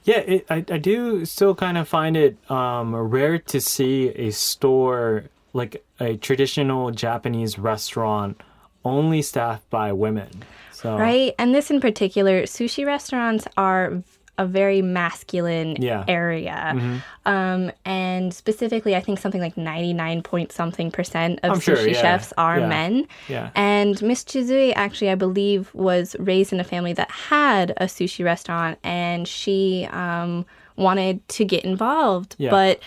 [0.04, 4.32] Yeah, it, I, I do still kind of find it um, rare to see a
[4.32, 8.42] store like a traditional Japanese restaurant
[8.84, 10.30] only staffed by women.
[10.72, 11.34] So Right?
[11.40, 14.04] And this in particular, sushi restaurants are
[14.38, 16.02] a very masculine Yeah.
[16.02, 16.10] Mm-hmm.
[16.10, 17.02] area.
[17.26, 21.94] Um, and specifically, I think something like 99 point something percent of I'm sure, sushi
[21.94, 22.02] yeah.
[22.02, 22.68] chefs are Yeah.
[22.68, 23.08] men.
[23.30, 23.50] Yeah.
[23.56, 28.26] And Miss Chizui actually, I believe, was raised in a family that had a sushi
[28.26, 32.52] restaurant, and she um, wanted to get involved, Yeah.
[32.52, 32.80] but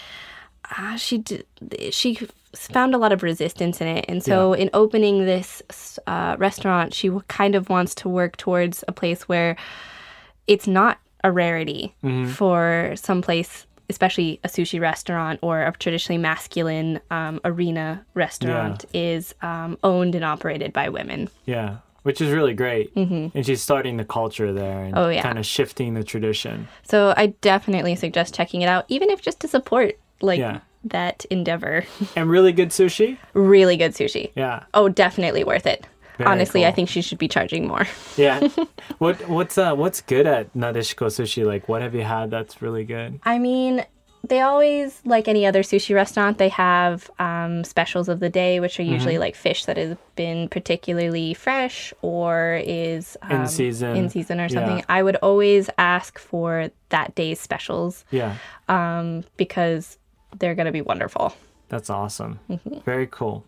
[0.76, 1.46] uh, she did,
[1.90, 5.62] she found a lot of resistance in it, and so in opening this
[6.06, 9.56] uh, restaurant, she kind of wants to work towards a place where
[10.46, 11.94] it's not a rarity
[12.34, 19.34] for some place especially a sushi restaurant or a traditionally masculine um, arena restaurant is
[19.40, 21.78] um, owned and operated by women Yeah.
[22.02, 22.94] Which is really great.
[22.94, 23.36] Mm-hmm.
[23.36, 25.22] And she's starting the culture there and Oh, yeah.
[25.22, 26.68] kind of shifting the tradition.
[26.82, 30.60] so i definitely suggest checking it out even if just to support like Yeah.
[30.84, 31.84] That endeavor
[32.16, 33.18] And really good sushi?
[33.34, 34.64] really good sushi Yeah.
[34.74, 35.86] oh definitely worth it
[36.18, 37.86] Very honestly i think she should be charging more
[38.16, 38.48] Yeah.
[38.98, 41.44] what what's uh what's good at Nadeshiko sushi?
[41.46, 43.20] Like what have you had that's really good?
[43.24, 43.84] I mean,
[44.26, 48.78] they always, like any other sushi restaurant, they have um, specials of the day, which
[48.80, 49.20] are usually Mm-hmm.
[49.20, 53.96] like fish that has been particularly fresh or is In um, season.
[53.96, 54.78] in season or something.
[54.78, 54.84] Yeah.
[54.88, 58.34] I would always ask for that day's specials Yeah.
[58.68, 59.96] um, because
[60.38, 61.34] they're going to be wonderful.
[61.68, 62.40] That's awesome.
[62.50, 62.80] Mm-hmm.
[62.80, 63.44] Very cool.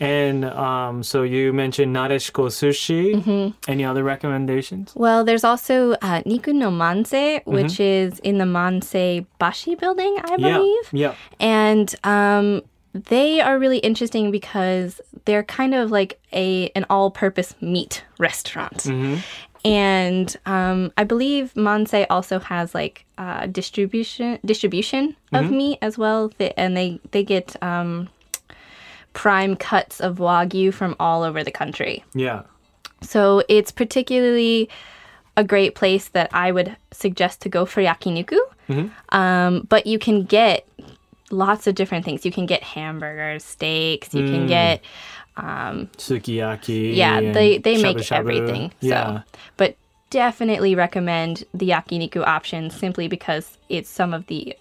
[0.00, 3.14] And um, so you mentioned Nadeshiko sushi.
[3.22, 3.70] Mm-hmm.
[3.70, 4.92] Any other recommendations?
[4.96, 7.82] Well, there's also uh, Niku no Mansei, which Mm-hmm.
[8.14, 10.84] is in the Manse Bashi building, I believe.
[10.92, 11.10] Yeah.
[11.10, 11.14] Yeah.
[11.38, 12.62] and um,
[12.92, 18.86] they are really interesting because they're kind of like a an all-purpose meat restaurant.
[19.64, 26.30] And um, I believe Manse also has like uh, distribution distribution of meat as well,
[26.56, 28.08] and they they get um,
[29.14, 32.04] prime cuts of wagyu from all over the country.
[32.14, 32.42] Yeah.
[33.00, 34.68] So it's particularly
[35.36, 38.38] a great place that I would suggest to go for yakiniku.
[39.10, 40.68] Um, but you can get
[41.30, 42.24] lots of different things.
[42.24, 44.14] You can get hamburgers, steaks.
[44.14, 44.82] You can get
[45.36, 46.94] Sukiyaki.
[46.94, 47.20] yeah.
[47.32, 48.72] They they make everything.
[48.80, 49.18] Yeah.
[49.18, 49.22] So,
[49.56, 49.76] but
[50.10, 54.56] definitely recommend the yakiniku option simply because it's some of the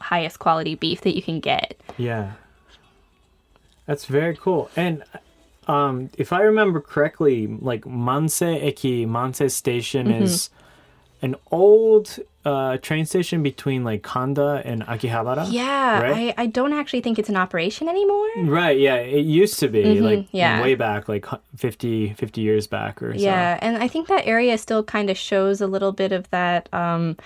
[0.00, 1.80] highest quality beef that you can get.
[1.96, 2.32] Yeah.
[3.86, 4.70] That's very cool.
[4.76, 5.02] And
[5.66, 10.22] um, if I remember correctly, like Manse Eki, Manse Station Mm-hmm.
[10.22, 10.50] is
[11.22, 15.46] an old uh, train station between like Kanda and Akihabara.
[15.50, 16.34] Yeah, Right?
[16.38, 18.26] I, I don't actually think it's in operation anymore.
[18.38, 20.36] Right, yeah, it used to be like Mm-hmm.
[20.36, 20.62] yeah.
[20.62, 23.20] way back, like hu- 50, 50 years back or so.
[23.22, 26.68] Yeah, and I think that area still kind of shows a little bit of that
[26.72, 27.16] um,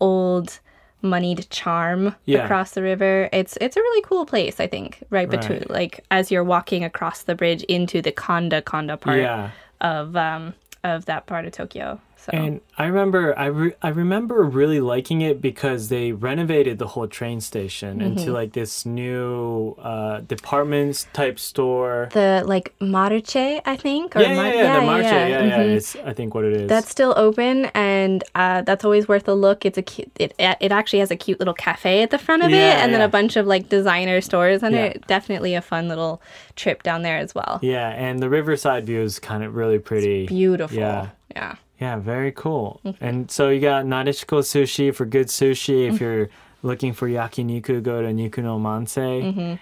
[0.00, 0.60] old
[1.02, 2.44] moneyed charm Yeah.
[2.44, 3.28] across the river.
[3.32, 5.70] It's it's a really cool place, I think, right between Right.
[5.70, 9.50] like as you're walking across the bridge into the Kanda Kanda part Yeah.
[9.80, 12.00] of um of that part of Tokyo.
[12.20, 16.88] So And I remember, I, re- I remember really liking it because they renovated the
[16.88, 18.18] whole train station Mm-hmm.
[18.18, 22.08] into like this new uh, departments type store.
[22.12, 25.76] the like Maruche, I think, or yeah, yeah, Mar- yeah, the Marche, yeah, yeah, mhm.
[25.76, 26.68] It's I think what it is.
[26.68, 29.64] That's still open, and uh, that's always worth a look.
[29.64, 30.10] It's a cute.
[30.18, 32.92] It it actually has a cute little cafe at the front of it, Yeah, and
[32.92, 34.70] then a bunch of like designer stores Yeah.
[34.70, 35.06] it.
[35.06, 36.20] Definitely a fun little
[36.56, 37.58] trip down there as well.
[37.62, 40.26] yeah, and the riverside view is kind of really pretty.
[40.26, 40.76] Beautiful.
[40.76, 41.08] Yeah.
[41.34, 41.54] Yeah.
[41.80, 42.80] Yeah, very cool.
[43.00, 45.86] And so you got Nadeshiko sushi for good sushi.
[45.86, 45.94] Mm-hmm.
[45.94, 46.28] If you're
[46.62, 49.22] looking for yakiniku, go to Niku no Mansei.
[49.22, 49.54] Mm-hmm.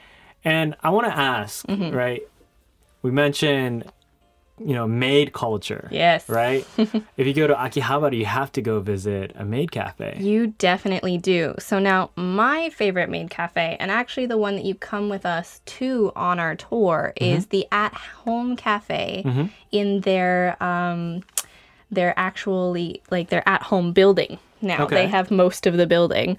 [0.45, 2.23] And I want to ask, right?
[3.03, 3.85] We mentioned,
[4.59, 5.89] you know, maid culture.
[5.93, 6.29] Yes.
[6.29, 6.67] Right?
[6.79, 10.17] if you go to Akihabara, you have to go visit a maid cafe.
[10.19, 11.55] You definitely do.
[11.59, 15.61] So now, my favorite maid cafe, and actually the one that you come with us
[15.67, 17.37] to on our tour, Mm-hmm.
[17.37, 17.93] is the At
[18.25, 21.23] Home Cafe in their um,
[21.91, 24.39] their actually like they're at home building.
[24.61, 24.95] Now Okay.
[24.97, 26.39] they have most of the building,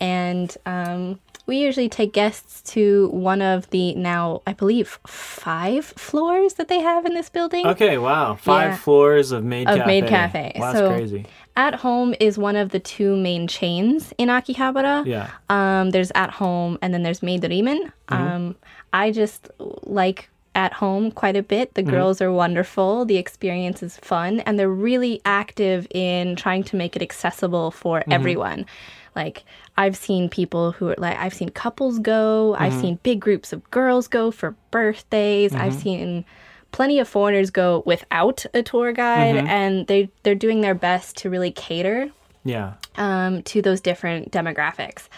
[0.00, 6.54] and um, we usually take guests to one of the now I believe five floors
[6.54, 7.66] that they have in this building.
[7.66, 8.36] Okay, wow.
[8.36, 8.76] Five Yeah.
[8.76, 9.86] floors of maid Of cafe.
[9.86, 10.52] maid cafe.
[10.56, 11.26] Wow, So- crazy.
[11.56, 15.04] At Home is one of the two main chains in Akihabara.
[15.04, 15.28] Yeah.
[15.50, 17.90] Um, there's At Home and then there's Maidreamin.
[18.08, 18.54] Um,
[18.92, 19.50] I just
[19.82, 21.74] like At Home quite a bit.
[21.74, 21.90] The mm-hmm.
[21.90, 23.04] girls are wonderful.
[23.04, 28.00] The experience is fun, and they're really active in trying to make it accessible for
[28.00, 28.12] mm-hmm.
[28.12, 28.66] everyone.
[29.14, 29.44] Like
[29.76, 32.54] I've seen people who are like I've seen couples go.
[32.58, 32.80] I've mm-hmm.
[32.80, 35.54] seen big groups of girls go for birthdays.
[35.54, 36.24] I've seen
[36.72, 41.30] plenty of foreigners go without a tour guide, and they they're doing their best to
[41.30, 42.10] really cater
[42.44, 42.74] Yeah.
[42.96, 45.08] um, to those different demographics.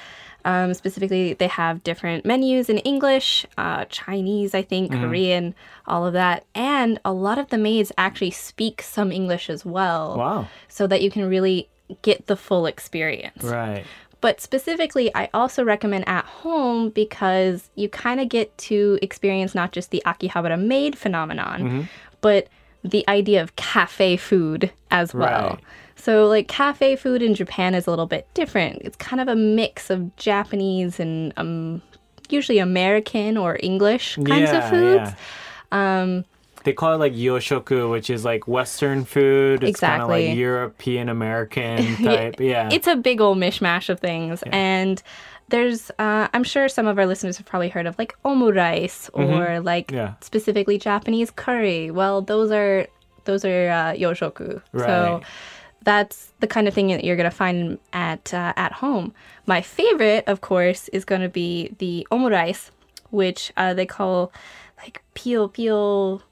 [0.45, 5.55] Um, specifically, they have different menus in English, uh, Chinese, I think, Korean,
[5.87, 6.45] all of that.
[6.55, 10.17] And a lot of the maids actually speak some English as well.
[10.17, 10.49] Wow.
[10.69, 11.69] So that you can really
[12.03, 13.45] get the full experience.
[13.45, 13.85] Right.
[14.21, 19.73] But specifically, I also recommend at home because you kind of get to experience not
[19.73, 21.89] just the Akihabara maid phenomenon,
[22.21, 22.49] but
[22.85, 25.51] the idea of cafe food as well.
[25.51, 25.61] Right.
[26.03, 28.83] So, like, cafe food in Japan is a little bit different.
[28.83, 31.81] It's kind of a mix of Japanese and um,
[32.29, 35.11] usually American or English kinds yeah, of foods.
[35.73, 36.01] yeah.
[36.03, 36.25] Um,
[36.65, 39.63] They call it like yoshoku, which is like Western food.
[39.63, 42.41] It's kind of like European American type.
[42.41, 42.69] Yeah.
[42.73, 45.03] it's a big old mishmash of things and
[45.49, 49.61] there's uh, i'm sure some of our listeners have probably heard of like omurice or
[49.61, 49.97] like Mm-hmm.
[49.97, 50.15] Yeah.
[50.21, 52.87] specifically japanese curry well those are
[53.25, 54.87] those are uh, yoshoku so
[55.19, 55.23] Right.
[55.85, 59.13] That's the kind of thing that you're going to find at uh, at home
[59.47, 62.71] my favorite of course is going to be the omurice
[63.11, 64.33] which uh, they call
[64.79, 66.23] like piyo piyo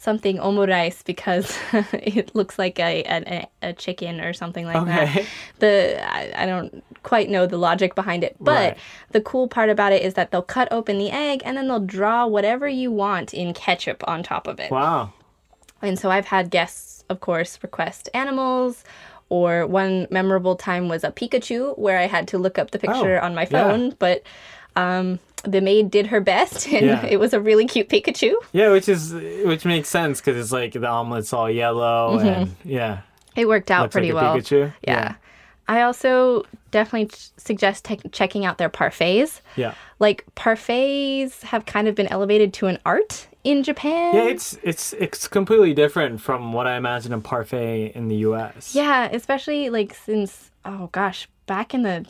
[0.00, 1.58] something omurice because
[1.92, 5.08] it looks like a, a, a chicken or something like that.
[5.08, 5.26] Okay.
[5.58, 5.74] The
[6.18, 8.78] I, I don't quite know the logic behind it, but Right.
[9.10, 11.80] the cool part about it is that they'll cut open the egg and then they'll
[11.98, 14.70] draw whatever you want in ketchup on top of it.
[14.70, 15.12] wow.
[15.82, 18.84] And so I've had guests, of course, request animals.
[19.30, 23.20] Or one memorable time was a Pikachu where I had to look up the picture
[23.20, 23.92] Oh, on my phone, yeah.
[23.98, 24.22] but
[24.74, 27.04] um, the maid did her best, and Yeah.
[27.04, 28.32] it was a really cute Pikachu.
[28.52, 33.00] Yeah, which is which makes sense because it's like the omelet's all yellow and yeah,
[33.36, 34.36] It worked out looks pretty like well.
[34.38, 34.72] Pikachu.
[34.86, 35.16] Yeah.
[35.70, 39.42] I also definitely suggest te- checking out their parfaits.
[39.56, 39.74] Yeah.
[39.98, 44.14] Like parfaits have kind of been elevated to an art in Japan.
[44.14, 48.74] Yeah, it's it's it's completely different from what I imagine a parfait in the U.S.
[48.74, 52.06] Yeah, especially like since oh gosh, back in the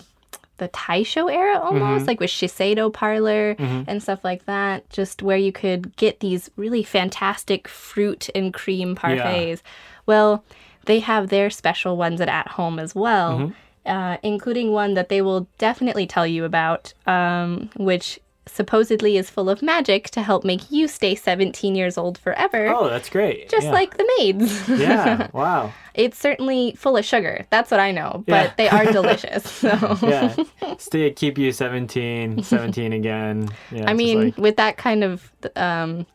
[0.59, 3.55] the Taisho era almost, like with Shiseido Parlor
[3.87, 8.97] and stuff like that, just where you could get these really fantastic fruit and cream
[8.97, 9.63] parfaits.
[10.07, 10.45] Well,
[10.87, 13.53] they have their special ones at At Home as well,
[13.87, 19.49] uh, including one that they will definitely tell you about, um, which supposedly is full
[19.51, 22.69] of magic to help make you stay 17 years old forever.
[22.69, 23.49] Oh, that's great.
[23.49, 23.73] Just yeah.
[23.73, 24.69] like the maids.
[24.81, 25.29] yeah.
[25.35, 25.73] Wow.
[25.95, 27.45] It's certainly full of sugar.
[27.51, 28.53] That's what I know, but Yeah.
[28.57, 29.45] they are delicious.
[29.61, 30.35] So Yeah.
[30.79, 33.49] Stay keep you 17, 17 again.
[33.73, 33.91] Yeah.
[33.91, 36.07] I mean, like- with that kind of um,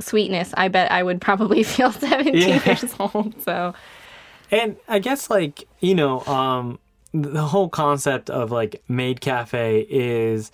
[0.00, 2.64] sweetness, I bet I would probably feel 17 Yeah.
[2.64, 3.40] years old.
[3.42, 3.74] So
[4.50, 6.78] And I guess like, you know, um
[7.12, 10.52] the whole concept of like maid cafe is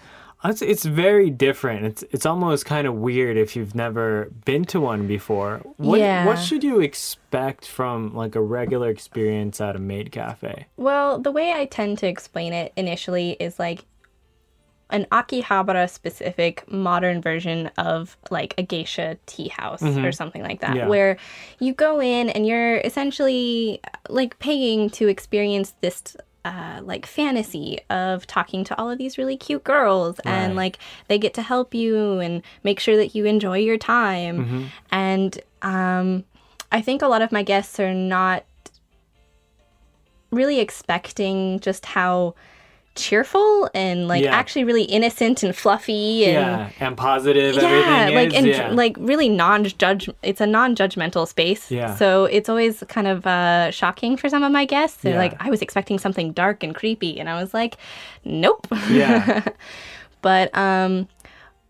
[0.50, 1.87] it's, it's very different.
[1.87, 5.61] It's it's almost kind of weird if you've never been to one before.
[5.76, 6.26] What Yeah.
[6.26, 10.66] what should you expect from like a regular experience at a maid cafe?
[10.76, 13.85] Well, the way I tend to explain it initially is like
[14.90, 20.11] an Akihabara specific modern version of like a geisha tea house or mm-hmm.
[20.12, 20.87] something like that, Yeah.
[20.87, 21.16] where
[21.59, 26.16] you go in and you're essentially like paying to experience this.
[26.46, 30.78] Uh, like fantasy of talking to all of these really cute girls and like
[31.09, 34.70] they get to help you and make sure that you enjoy your time.
[34.92, 36.24] And um,
[36.70, 38.44] i think a lot of my guests are not
[40.30, 42.35] really expecting just how
[42.96, 44.35] cheerful and like Yeah.
[44.35, 48.35] actually really innocent and fluffy and yeah, and positive yeah, everything like is.
[48.35, 48.70] and yeah.
[48.70, 51.94] like really non-judge it's a non-judgmental space Yeah.
[51.94, 55.18] so it's always kind of uh shocking for some of my guests they're Yeah.
[55.18, 57.76] like i was expecting something dark and creepy and i was like
[58.24, 59.44] nope yeah.
[60.22, 61.06] but um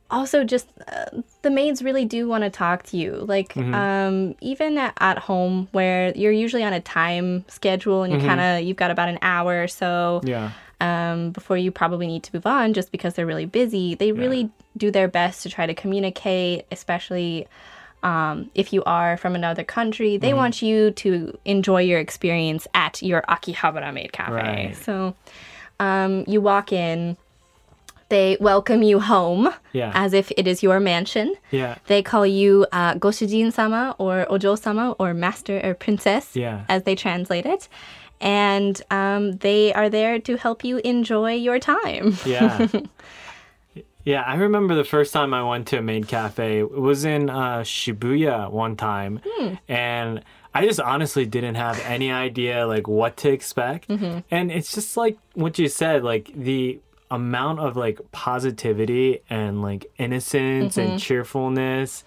[0.09, 1.07] also just uh,
[1.43, 3.75] the maids really do want to talk to you like Mm-hmm.
[3.75, 8.41] um even at, at home where you're usually on a time schedule and you kind
[8.41, 10.29] of you've got about an hour or so Mm-hmm.
[10.29, 10.51] Yeah.
[10.81, 13.95] Um, before you probably need to move on just because they're really busy.
[13.95, 17.49] They really do their best to try to communicate, especially
[18.03, 20.17] um, if you are from another country.
[20.19, 24.33] They want you to enjoy your experience at your Akihabara maid cafe.
[24.33, 24.77] Right.
[24.77, 25.15] So
[25.81, 27.17] um, you walk in,
[28.09, 29.91] they welcome you home Yeah.
[29.95, 31.35] as if it is your mansion.
[31.51, 31.77] Yeah.
[31.87, 36.65] They call you uh, Goshujin sama or Ojo sama or master or princess Yeah.
[36.69, 37.69] as they translate it.
[38.21, 42.17] And um, they are there to help you enjoy your time.
[42.27, 42.67] Yeah.
[44.05, 46.61] yeah, I remember the first time I went to a maid cafe.
[46.61, 49.21] It was in uh, Shibuya one time,
[49.69, 50.23] and
[50.55, 53.91] I just honestly didn't have any idea like what to expect.
[53.91, 59.87] And it's just like what you said, like the amount of like positivity and like
[59.99, 62.05] innocence and cheerfulness.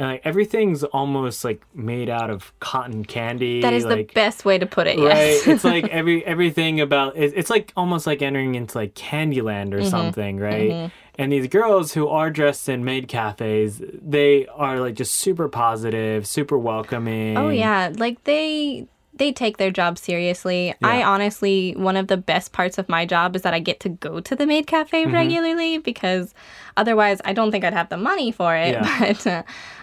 [0.00, 3.60] And like everything's almost like made out of cotton candy.
[3.60, 4.98] That is like, the best way to put it.
[4.98, 9.74] right it's like every everything about it, it's like almost like entering into like candyland
[9.74, 9.88] or Mm-hmm.
[9.90, 15.14] something right and these girls who are dressed in maid cafes they are like just
[15.16, 18.88] super positive super welcoming oh yeah, like they
[19.20, 20.74] they take their job seriously.
[20.82, 23.90] I honestly, one of the best parts of my job is that I get to
[23.90, 25.14] go to the maid cafe Mm-hmm.
[25.14, 26.34] regularly because
[26.76, 28.72] otherwise I don't think I'd have the money for it.
[28.72, 28.98] Yeah.
[29.00, 29.42] But uh,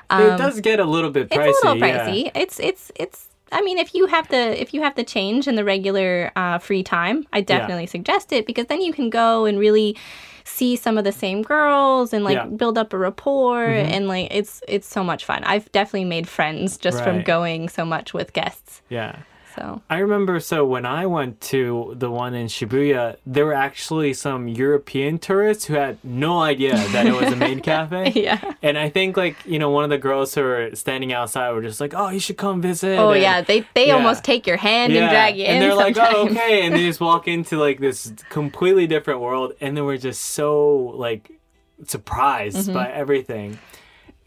[0.09, 1.49] um, it does get a little bit pricey.
[1.49, 2.07] it's a little yeah.
[2.07, 2.31] pricey.
[2.35, 3.27] It's it's it's.
[3.51, 6.57] I mean, if you have the if you have the change and the regular uh,
[6.57, 9.95] free time, I definitely suggest it because then you can go and really
[10.47, 12.45] see some of the same girls and like Yeah.
[12.45, 12.55] Mm-hmm.
[12.55, 15.43] build up a rapport and like it's it's so much fun.
[15.43, 18.81] I've definitely made friends just from going so much with guests.
[18.89, 19.17] Yeah.
[19.57, 24.13] So I remember so when I went to the one in Shibuya, there were actually
[24.13, 28.11] some European tourists who had no idea that it was a maid cafe.
[28.15, 28.53] yeah.
[28.61, 31.61] And I think like, you know, one of the girls who were standing outside were
[31.63, 32.97] just like, Oh, you should come visit.
[32.99, 33.93] Oh And- yeah, they they Yeah.
[33.95, 35.51] almost take your hand and drag you in.
[35.51, 39.53] and they're like, oh, okay, and they just walk into like this completely different world,
[39.59, 41.31] and then we're just so like
[41.85, 42.73] surprised Mm-hmm.
[42.73, 43.57] by everything.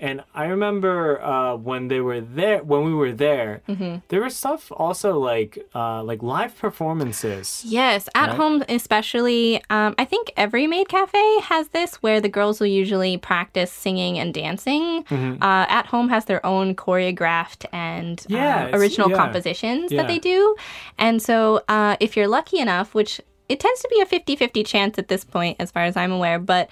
[0.01, 3.97] And I remember uh, when they were there, when we were there, Mm-hmm.
[4.09, 7.63] there was stuff also like uh, like live performances.
[7.67, 8.37] Yes, at Right?
[8.37, 9.63] home especially.
[9.71, 14.19] Um, I think every maid cafe has this where the girls will usually practice singing
[14.19, 15.05] and dancing.
[15.05, 15.43] Mm-hmm.
[15.43, 19.17] Uh, at home has their own choreographed and uh, Yeah, original yeah.
[19.17, 20.03] compositions Yeah.
[20.03, 20.57] that they do.
[20.99, 24.63] And so uh, if you're lucky enough, which it tends to be a 50 50
[24.65, 26.69] chance at this point, as far as I'm aware, but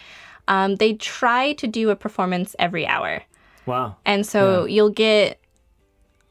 [0.48, 3.22] um, they try to do a performance every hour.
[3.66, 3.96] Wow.
[4.04, 5.38] And so you'll get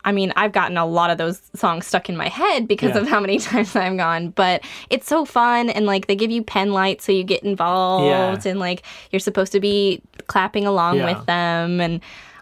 [0.05, 3.01] I mean, I've gotten a lot of those songs stuck in my head because Yeah.
[3.01, 6.43] of how many times I've gone, but it's so fun and like they give you
[6.43, 8.05] pen lights so you get involved
[8.45, 8.49] Yeah.
[8.51, 11.13] and like you're supposed to be clapping along Yeah.
[11.13, 11.99] with them and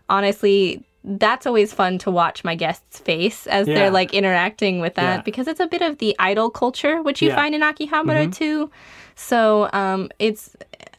[0.09, 3.75] honestly that's always fun to watch my guests' face as Yeah.
[3.75, 5.21] they're like interacting with that Yeah.
[5.21, 7.35] because it's a bit of the idol culture which you Yeah.
[7.35, 7.41] Mm-hmm.
[7.41, 8.69] find in Akihabara too.
[9.15, 10.55] So um, it's,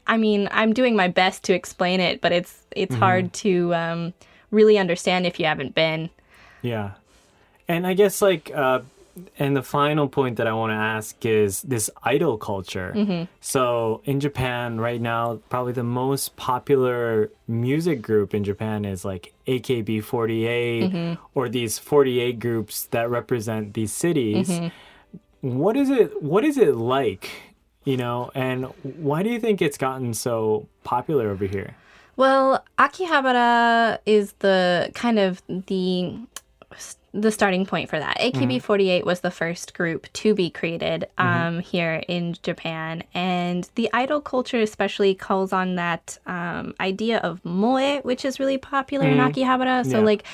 [0.06, 3.02] I mean, I'm doing my best to explain it, but it's it's Mm-hmm.
[3.02, 4.12] hard to um,
[4.50, 6.10] really understand if you haven't been.
[6.62, 6.92] Yeah.
[7.68, 8.80] And I guess like uh
[9.38, 12.92] and the final point that I want to ask is this idol culture.
[12.94, 13.24] Mm-hmm.
[13.40, 19.32] So in Japan right now, probably the most popular music group in Japan is like
[19.46, 21.22] AKB48 Mm-hmm.
[21.34, 24.48] or these 48 groups that represent these cities.
[24.50, 24.68] Mm-hmm.
[25.58, 27.30] What is it what is it like,
[27.86, 31.74] you know, and why do you think it's gotten so popular over here?
[32.16, 36.18] Well, Akihabara is the kind of the
[37.14, 38.18] the starting point for that.
[38.18, 44.20] AKB48 was the first group to be created um, here in Japan, and the idol
[44.20, 49.84] culture especially calls on that um, idea of moe, which is really popular in Akihabara.
[49.90, 50.04] So Yeah.
[50.04, 50.24] like.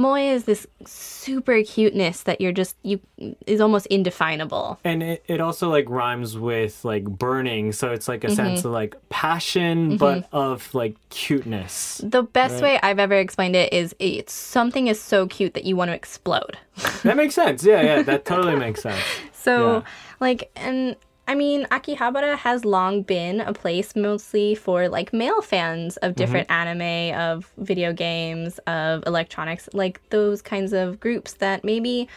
[0.00, 3.00] Moe is this super cuteness that you're just you
[3.46, 4.78] is almost indefinable.
[4.84, 8.68] And it, it also like rhymes with like burning, so it's like a sense Mm-hmm.
[8.68, 12.00] of like passion, but of like cuteness.
[12.04, 12.62] The best Right.
[12.62, 15.94] way I've ever explained it is it's something is so cute that you want to
[15.94, 16.56] explode.
[17.02, 17.64] That makes sense.
[17.64, 19.02] Yeah, yeah, that totally makes sense.
[19.32, 19.82] So, Yeah.
[20.20, 20.94] like, and
[21.28, 26.16] I mean, Akihabara has long been a place mostly for like male fans of mm-hmm.
[26.16, 32.08] different anime, of video games, of electronics, like those kinds of groups that maybe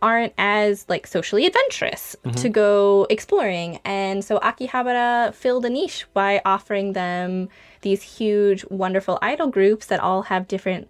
[0.00, 2.36] aren't as like socially adventurous mm-hmm.
[2.36, 3.80] to go exploring.
[3.84, 7.48] And so Akihabara filled a niche by offering them
[7.80, 10.86] these huge, wonderful idol groups that all have different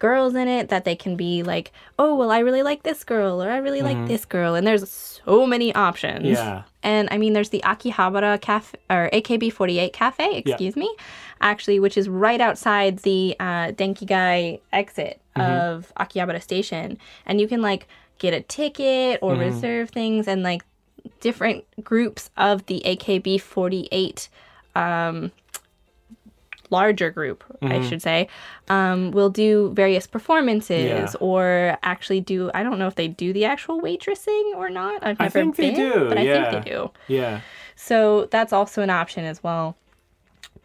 [0.00, 3.40] girls in it that they can be like, oh, well, I really like this girl
[3.40, 4.56] or I really like this girl.
[4.56, 6.26] And there's so many options.
[6.26, 6.64] Yeah.
[6.82, 10.92] And I mean, there's the Akihabara Cafe or AKB48 Cafe, excuse me,
[11.40, 16.98] actually, which is right outside the uh, Denkigai exit of Akihabara Station.
[17.26, 17.86] And you can like
[18.18, 20.64] get a ticket or reserve things and like
[21.20, 24.28] different groups of the AKB48
[24.74, 25.32] um,
[26.70, 28.28] larger group, I should say,
[28.68, 31.12] um, will do various performances Yeah.
[31.20, 32.50] or actually do.
[32.54, 35.02] I don't know if they do the actual waitressing or not.
[35.04, 36.50] I've I never think they been, do, but I yeah.
[36.50, 36.90] think they do.
[37.08, 37.40] Yeah.
[37.76, 39.76] So that's also an option as well.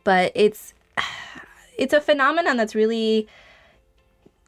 [0.03, 0.73] But it's
[1.77, 3.27] it's a phenomenon that's really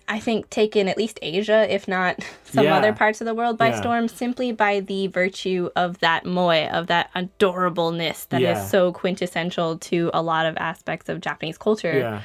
[0.10, 2.78] I think taken at least Asia, if not some Yeah.
[2.78, 3.80] other parts of the world by Yeah.
[3.82, 8.66] storm, simply by the virtue of that moe, of that adorableness that is Yeah.
[8.68, 12.22] so quintessential to a lot of aspects of Japanese culture,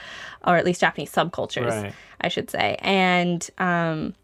[0.46, 1.92] or at least Japanese subcultures, Right.
[2.20, 2.76] I should say.
[2.80, 4.14] And um,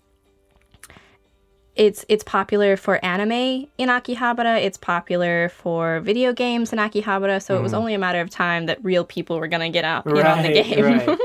[1.74, 4.61] it's it's popular for anime in Akihabara.
[4.62, 7.40] It's popular for video games in Akihabara.
[7.42, 10.04] So it was only a matter of time that real people were gonna get out
[10.06, 10.84] in on the game.
[10.84, 11.18] right.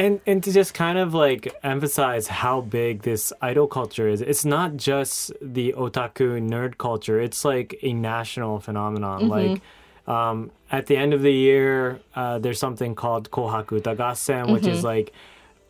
[0.00, 4.20] And and to just kind of like emphasize how big this idol culture is.
[4.32, 7.20] It's not just the otaku nerd culture.
[7.20, 9.28] It's like a national phenomenon.
[9.28, 9.60] Like
[10.06, 14.82] um, at the end of the year, uh, there's something called Kohaku Utagassen, which is
[14.82, 15.12] like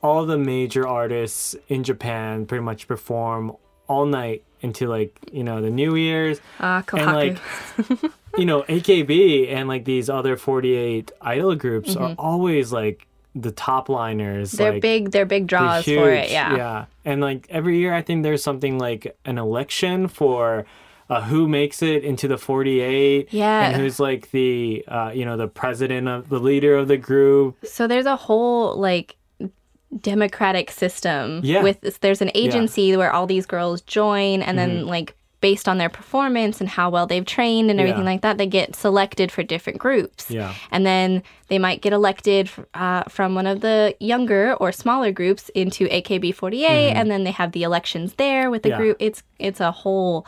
[0.03, 3.43] all the major artists in Japan pretty much perform
[3.89, 7.15] all night into like you know the New Year's Ah, and kohaku.
[7.23, 13.53] like you know AKB and like these other 48 idol groups are always like the
[13.53, 14.51] top liners.
[14.53, 14.57] Mm-hmm.
[14.57, 15.11] they're like, big.
[15.11, 16.31] They're big they're draws for it.
[16.31, 16.57] Yeah.
[16.57, 16.85] yeah.
[17.05, 20.67] And like every year, I think there's something like an election for
[21.09, 23.33] uh, who makes it into the 48.
[23.33, 23.69] Yeah.
[23.69, 27.57] And who's like the, uh, you know, the president of the leader of the group.
[27.65, 29.17] So there's a whole like
[30.01, 31.63] democratic system Yeah.
[31.63, 35.89] with there's an agency where all these girls join and then like based on their
[35.89, 38.11] performance and how well they've trained and everything Yeah.
[38.11, 40.55] like that they get selected for different groups Yeah.
[40.71, 45.49] and then they might get elected uh, from one of the younger or smaller groups
[45.55, 48.79] into akb48 and then they have the elections there with the Mm-hmm.
[48.81, 48.85] Yeah.
[48.85, 50.27] group it's it's a whole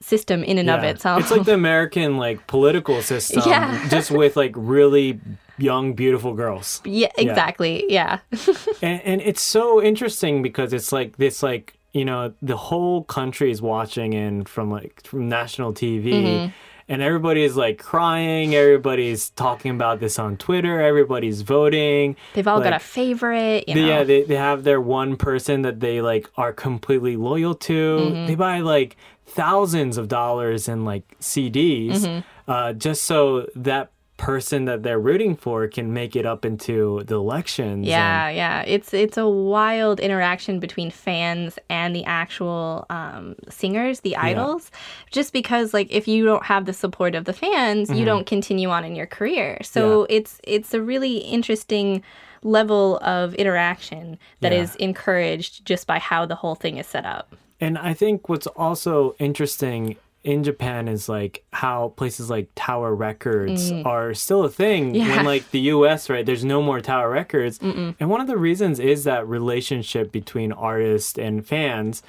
[0.00, 3.88] system in and of itself It's like the American like political system, Yeah.
[3.90, 5.20] just with like really
[5.58, 6.80] young, beautiful girls.
[6.84, 8.18] yeah exactly yeah
[8.82, 13.50] and, and it's so interesting because it's like this like you know the whole country
[13.50, 16.50] is watching in from like from national tv Mm-hmm.
[16.88, 22.60] and everybody is like crying everybody's talking about this on twitter everybody's voting they've all
[22.60, 26.02] got a favorite you they- know yeah they, they have their one person that they
[26.02, 28.26] like are completely loyal to Mm-hmm.
[28.26, 32.50] they buy like thousands of dollars in like cds Mm-hmm.
[32.50, 33.90] uh, just so that
[34.24, 38.62] person that they're rooting for can make it up into the elections and- Yeah, yeah.
[38.66, 44.70] It's it's a wild interaction between fans and the actual um, singers, the idols.
[45.10, 48.70] Just because, like, if you don't have the support of the fans, you don't continue
[48.70, 49.58] on in your career.
[49.62, 52.02] So it's it's a really interesting
[52.42, 54.60] level of interaction that Yeah.
[54.62, 57.34] is encouraged just by how the whole thing is set up.
[57.60, 63.70] And I think what's also interesting in Japan is like how places like Tower Records
[63.84, 64.96] are still a thing Mm.
[64.96, 65.16] Yeah.
[65.16, 66.24] when like the US, right?
[66.24, 67.58] There's no more Tower Records.
[67.60, 72.02] And one of the reasons is that relationship between artists and fans.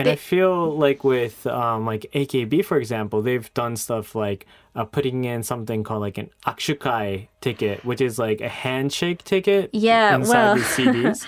[0.00, 4.84] And I feel like with um, like AKB, for example, they've done stuff like uh,
[4.84, 10.14] putting in something called like an akushukai ticket, which is like a handshake ticket Yeah,
[10.14, 11.26] inside well- these CDs.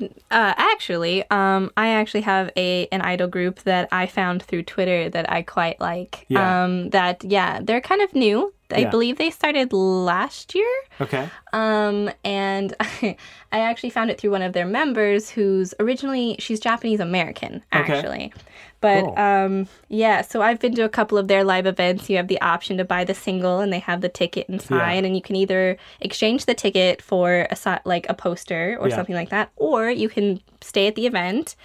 [0.00, 0.08] Uh,
[0.56, 5.30] actually, um, I actually have a an idol group that I found through Twitter that
[5.30, 6.26] I quite like.
[6.28, 6.64] Yeah.
[6.64, 8.52] Um, that yeah, they're kind of new.
[8.74, 8.90] I Yeah.
[8.90, 10.72] believe they started last year.
[11.00, 11.28] Okay.
[11.52, 13.16] Um, and I
[13.52, 18.26] actually found it through one of their members who's originally she's Japanese American actually.
[18.26, 18.32] Okay.
[18.80, 19.18] But Cool.
[19.18, 22.10] um, yeah, so I've been to a couple of their live events.
[22.10, 25.16] You have the option to buy the single, and they have the ticket inside, and
[25.16, 28.96] you can either exchange the ticket for a like a poster or Yeah.
[28.96, 31.56] something like that, or you can stay at the event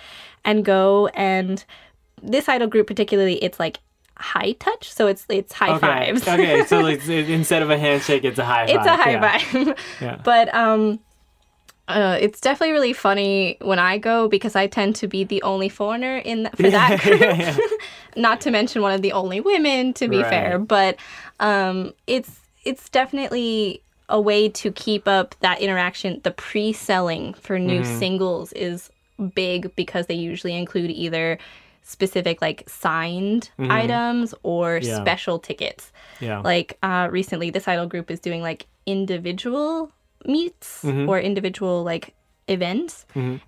[0.45, 1.65] and go and
[2.23, 3.79] this idol group particularly, it's like
[4.19, 5.79] high touch, so it's it's high Okay.
[5.87, 6.27] fives.
[6.27, 6.63] okay.
[6.65, 7.07] So like,
[7.39, 8.75] instead of a handshake, it's a high five.
[8.75, 9.37] it's a high yeah.
[9.37, 9.77] five.
[10.01, 10.21] Yeah.
[10.23, 10.99] But um
[11.87, 15.69] uh, it's definitely really funny when I go because I tend to be the only
[15.69, 17.59] foreigner in th- for that group.
[18.15, 20.29] Not to mention one of the only women, to be Right.
[20.29, 20.59] fair.
[20.59, 20.97] But
[21.39, 26.19] um, it's it's definitely a way to keep up that interaction.
[26.23, 27.97] The pre-selling for new Mm-hmm.
[27.99, 28.91] singles is
[29.33, 31.39] big because they usually include either
[31.95, 33.49] specific like signed
[33.81, 34.87] items or Mm-hmm.
[34.89, 35.01] Yeah.
[35.03, 35.83] special tickets
[36.27, 36.39] Yeah.
[36.51, 39.89] like uh recently this idol group is doing like individual
[40.25, 41.09] meets Mm-hmm.
[41.09, 42.05] or individual like
[42.47, 43.05] events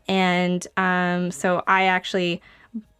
[0.07, 2.41] and um so i actually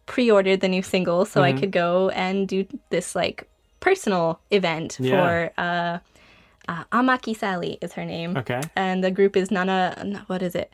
[0.06, 1.56] pre-ordered the new single so Mm-hmm.
[1.56, 2.58] i could go and do
[2.94, 3.38] this like
[3.80, 5.10] personal event Yeah.
[5.12, 5.30] for
[5.66, 5.94] uh,
[6.72, 8.60] uh amaki sally is her name Okay.
[8.76, 9.78] and the group is nana
[10.30, 10.70] what is it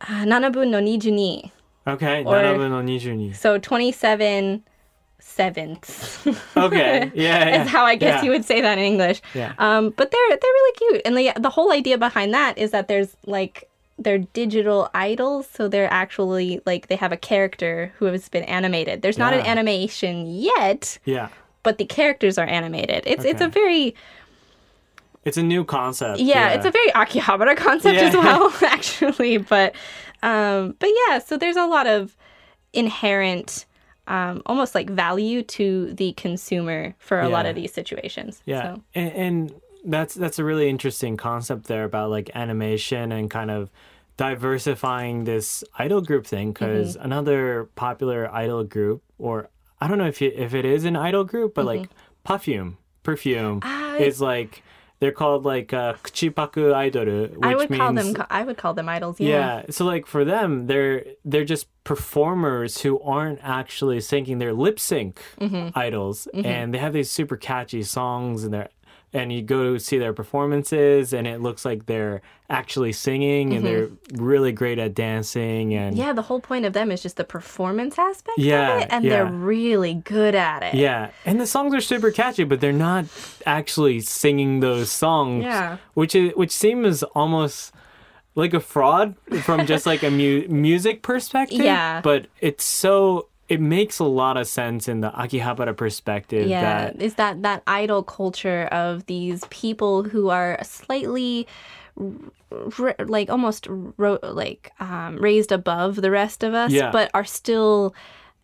[0.00, 1.50] uh, nanabun no nijuni
[1.94, 2.24] Okay.
[2.24, 3.34] Or- Nanabu no nijuni.
[3.34, 4.62] so 27
[5.18, 6.26] sevenths
[6.56, 7.10] Okay.
[7.14, 7.48] Yeah.
[7.48, 7.62] yeah.
[7.62, 8.24] is how I guess yeah.
[8.24, 9.20] you would say that in English.
[9.34, 9.52] Yeah.
[9.58, 12.88] Um, but they're they're really cute, and the the whole idea behind that is that
[12.88, 13.68] there's like
[13.98, 19.02] they're digital idols, so they're actually like they have a character who has been animated.
[19.02, 21.28] There's not an animation yet, Yeah.
[21.62, 23.02] but the characters are animated.
[23.06, 23.94] It's it's a very
[25.26, 26.18] It's a new concept.
[26.20, 29.36] yeah, it's a very Akihabara concept as well, actually.
[29.36, 29.74] But
[30.22, 32.16] um, but yeah, so there's a lot of
[32.72, 33.66] inherent.
[34.06, 38.42] Um, almost like value to the consumer for a lot of these situations.
[38.44, 38.82] Yeah, So.
[38.96, 39.54] and, and
[39.84, 43.70] that's that's a really interesting concept there about like animation and kind of
[44.16, 47.04] diversifying this idol group thing because Mm-hmm.
[47.04, 49.48] another popular idol group or
[49.80, 51.88] I don't know if it, if it is an idol group but like
[52.24, 53.68] perfume perfume Mm-hmm.
[53.70, 54.62] Ah, is like
[55.00, 56.72] they're called like uh, kuchipaku
[57.36, 58.26] which I would means call them.
[58.30, 59.18] I would call them idols.
[59.18, 59.28] Yeah.
[59.28, 59.62] yeah.
[59.70, 64.38] So like for them, they're they're just performers who aren't actually singing.
[64.38, 65.78] They're lip sync Mm-hmm.
[65.78, 68.68] idols, and they have these super catchy songs, and they're
[69.12, 73.64] and you go to see their performances and it looks like they're actually singing and
[73.64, 76.00] they're really great at dancing and Mm-hmm.
[76.00, 79.04] Yeah, the whole point of them is just the performance aspect Yeah, of it, and
[79.04, 79.10] yeah.
[79.10, 80.74] they're really good at it.
[80.74, 83.06] Yeah, and the songs are super catchy, but they're not
[83.46, 85.42] actually singing those songs.
[85.44, 85.78] Yeah.
[85.94, 87.72] which is which seems almost
[88.36, 91.58] like a fraud from just like a mu- music perspective.
[91.60, 92.00] Yeah.
[92.00, 96.46] but it's so it makes a lot of sense in the Akihabara perspective.
[96.48, 101.46] Yeah, that is that that idol culture of these people who are slightly
[102.78, 106.90] r- like almost ro- like um, raised above the rest of us, Yeah.
[106.90, 107.94] but are still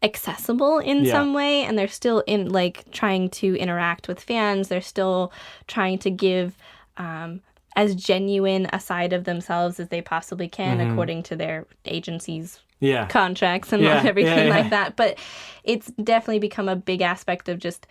[0.03, 1.13] accessible in Yeah.
[1.13, 5.33] some way and they're still in like trying to interact with fans they're still
[5.67, 6.55] trying to give
[6.99, 7.41] um,
[7.77, 13.07] as genuine a side of themselves as they possibly can according to their agency's yeah,
[13.07, 14.97] contracts and Yeah, everything yeah, like that.
[14.97, 15.19] But
[15.65, 17.87] it's definitely become a big aspect of just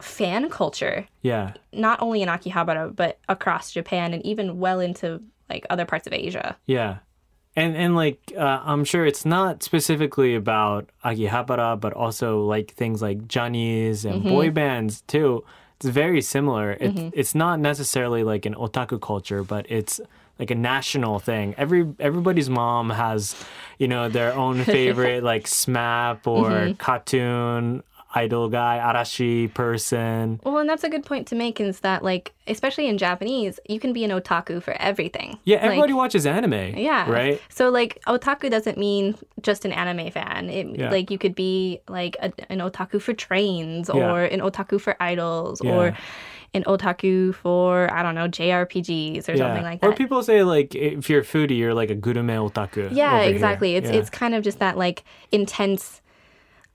[0.00, 5.66] fan culture, yeah, not only in Akihabara, but across Japan and even well into like
[5.70, 6.56] other parts of Asia.
[6.66, 6.98] yeah.
[7.56, 13.00] And and like uh, I'm sure it's not specifically about Akihabara, but also like things
[13.00, 15.44] like Johnny's and boy bands too.
[15.84, 16.72] It's very similar.
[16.72, 17.08] It's mm-hmm.
[17.12, 20.00] it's not necessarily like an otaku culture, but it's
[20.38, 21.54] like a national thing.
[21.58, 23.36] Every everybody's mom has,
[23.78, 26.72] you know, their own favorite like SMAP or mm-hmm.
[26.74, 27.82] cartoon
[28.14, 30.40] idol guy, arashi person.
[30.44, 33.80] Well, and that's a good point to make is that like especially in Japanese, you
[33.80, 35.38] can be an otaku for everything.
[35.44, 36.76] Yeah, Like, everybody watches anime.
[36.76, 37.10] Yeah.
[37.10, 37.40] Right?
[37.48, 40.48] So like otaku doesn't mean just an anime fan.
[40.50, 40.90] It Yeah.
[40.90, 44.10] like you could be like a, an otaku for trains Yeah.
[44.12, 45.74] or an otaku for idols Yeah.
[45.76, 45.96] or
[46.52, 49.86] an otaku for I don't know JRPGs or something like that.
[49.90, 52.90] Or people say like if you're a foodie, you're like a gurume otaku.
[52.92, 53.32] yeah, over here.
[53.34, 53.74] exactly.
[53.76, 53.96] It's Yeah.
[53.96, 55.02] it's kind of just that like
[55.32, 56.00] intense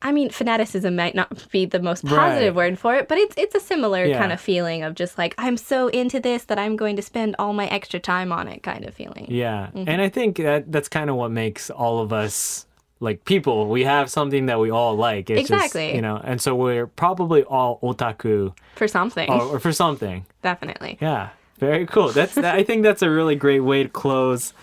[0.01, 2.69] I mean, fanaticism might not be the most positive Right.
[2.71, 4.17] word for it, but it's it's a similar Yeah.
[4.17, 7.35] kind of feeling of just like I'm so into this that I'm going to spend
[7.39, 9.27] all my extra time on it kind of feeling.
[9.29, 9.89] Yeah, Mm-hmm.
[9.89, 12.65] and I think that that's kind of what makes all of us
[13.01, 13.67] like people.
[13.67, 15.29] We have something that we all like.
[15.29, 15.87] It's Exactly.
[15.87, 19.29] Just, you know, and so we're probably all otaku For something.
[19.29, 20.25] or, or for something.
[20.43, 20.97] Definitely.
[21.01, 21.29] Yeah,
[21.59, 22.09] very cool.
[22.09, 24.53] That's that, I think that's a really great way to close.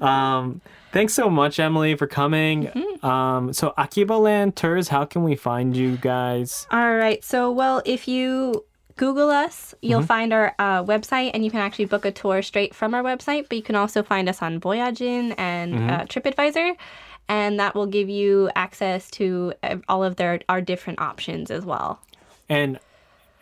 [0.00, 0.60] Um,
[0.92, 2.66] thanks so much, Emily, for coming.
[2.66, 3.06] Mm-hmm.
[3.06, 6.66] Um, so Akiba Land Tours, how can we find you guys?
[6.70, 7.22] All right.
[7.24, 8.64] So, well, if you
[8.96, 12.74] Google us, you'll find our uh, website, and you can actually book a tour straight
[12.74, 13.48] from our website.
[13.48, 16.76] But you can also find us on Voyagin and uh, TripAdvisor,
[17.28, 19.54] and that will give you access to
[19.88, 22.00] all of their our different options as well.
[22.48, 22.78] And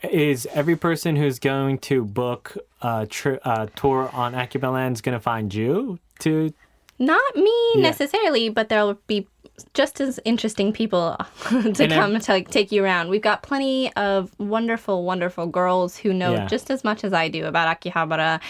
[0.03, 5.01] is every person who's going to book a tri- uh, tour on Akiba Land is
[5.01, 6.53] going to find you to
[6.99, 7.83] Not me Yeah.
[7.83, 9.29] necessarily, but there'll be
[9.75, 11.17] just as interesting people
[11.51, 13.09] to And come to like, take you around.
[13.09, 16.47] We've got plenty of wonderful, wonderful girls who know Yeah.
[16.47, 18.41] just as much as I do about Akihabara,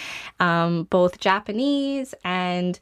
[0.41, 2.79] um, both Japanese and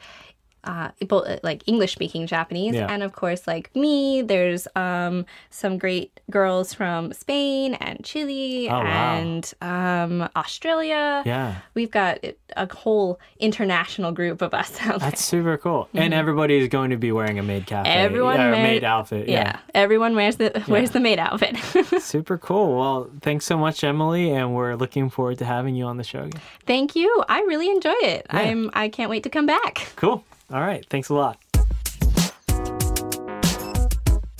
[0.66, 2.92] uh, both like English speaking Japanese, Yeah.
[2.92, 8.80] and of course, like me, there's um, some great girls from Spain and Chile Oh,
[8.80, 9.16] wow.
[9.16, 11.22] and um, Australia.
[11.24, 11.56] Yeah.
[11.74, 12.18] We've got
[12.56, 15.10] a whole international group of us out there.
[15.10, 15.88] That's super cool.
[15.94, 17.88] And everybody is going to be wearing a maid cafe.
[17.88, 17.98] Mm-hmm.
[18.04, 19.28] Everyone or wear- maid outfit.
[19.28, 19.36] Yeah.
[19.36, 19.58] Yeah.
[19.74, 21.56] everyone wears the wears the maid outfit.
[22.02, 22.76] super cool.
[22.78, 26.20] Well, thanks so much, Emily, and we're looking forward to having you on the show
[26.24, 26.40] again.
[26.66, 27.22] Thank you.
[27.28, 28.26] I really enjoyed it.
[28.32, 28.38] Yeah.
[28.40, 29.92] I'm I can't wait to come back.
[29.96, 30.24] Cool.
[30.53, 30.86] All right.
[30.88, 31.38] Thanks a lot.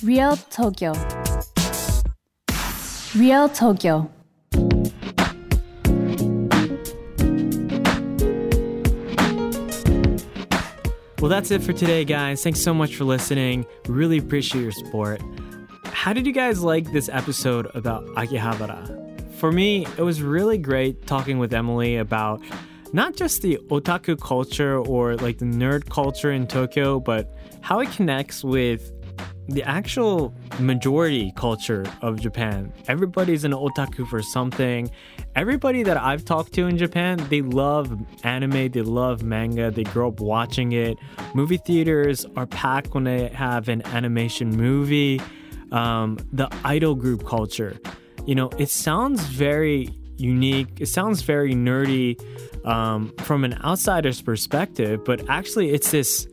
[0.03, 0.93] Real Tokyo.
[3.15, 4.09] Real Tokyo.
[11.19, 12.43] Well, that's it for today, guys.
[12.43, 13.65] Thanks so much for listening.
[13.87, 15.19] We really appreciate your support.
[15.85, 19.33] How did you guys like this episode about Akihabara?
[19.33, 22.41] For me, it was really great talking with Emily about
[22.93, 27.91] not just the otaku culture or like the nerd culture in Tokyo, but how it
[27.91, 28.91] connects with
[29.49, 32.73] the actual majority culture of Japan.
[32.87, 34.91] Everybody's an otaku for something.
[35.35, 40.09] Everybody that I've talked to in Japan, they love anime, they love manga, they grow
[40.09, 40.97] up watching it.
[41.33, 45.21] Movie theaters are packed when they have an animation movie.
[45.71, 47.77] Um, the idol group culture,
[48.25, 50.67] you know, it sounds very unique.
[50.79, 52.19] It sounds very nerdy
[52.65, 56.27] um, from an outsider's perspective, but actually, it's this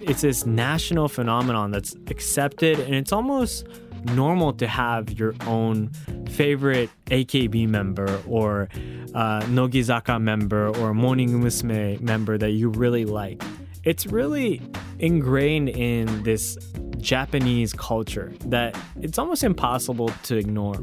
[0.00, 3.66] it's this national phenomenon that's accepted and it's almost
[4.14, 5.90] normal to have your own
[6.30, 8.68] favorite AKB member or
[9.14, 13.42] uh, Nogizaka member or Morning Musume member that you really like.
[13.86, 14.60] It's really
[14.98, 16.58] ingrained in this
[16.98, 20.82] Japanese culture that it's almost impossible to ignore.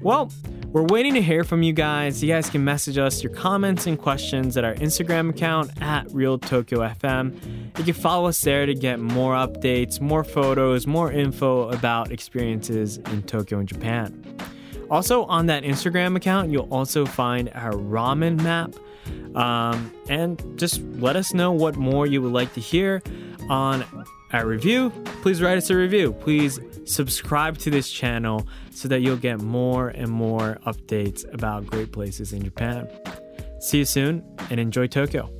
[0.00, 0.30] Well,
[0.72, 2.22] We're waiting to hear from you guys.
[2.22, 6.38] You guys can message us your comments and questions at our Instagram account at Real
[6.38, 7.36] Tokyo FM.
[7.76, 12.96] You can follow us there to get more updates, more photos, more info about experiences
[12.96, 14.24] in Tokyo and Japan.
[14.90, 18.74] Also, on that Instagram account, you'll also find our ramen map.
[19.34, 23.02] Um, and just let us know what more you would like to hear
[23.48, 23.84] on
[24.32, 24.90] our review.
[25.22, 26.12] Please write us a review.
[26.12, 31.92] Please subscribe to this channel so that you'll get more and more updates about great
[31.92, 32.88] places in Japan.
[33.60, 35.30] See you soon and enjoy Tokyo.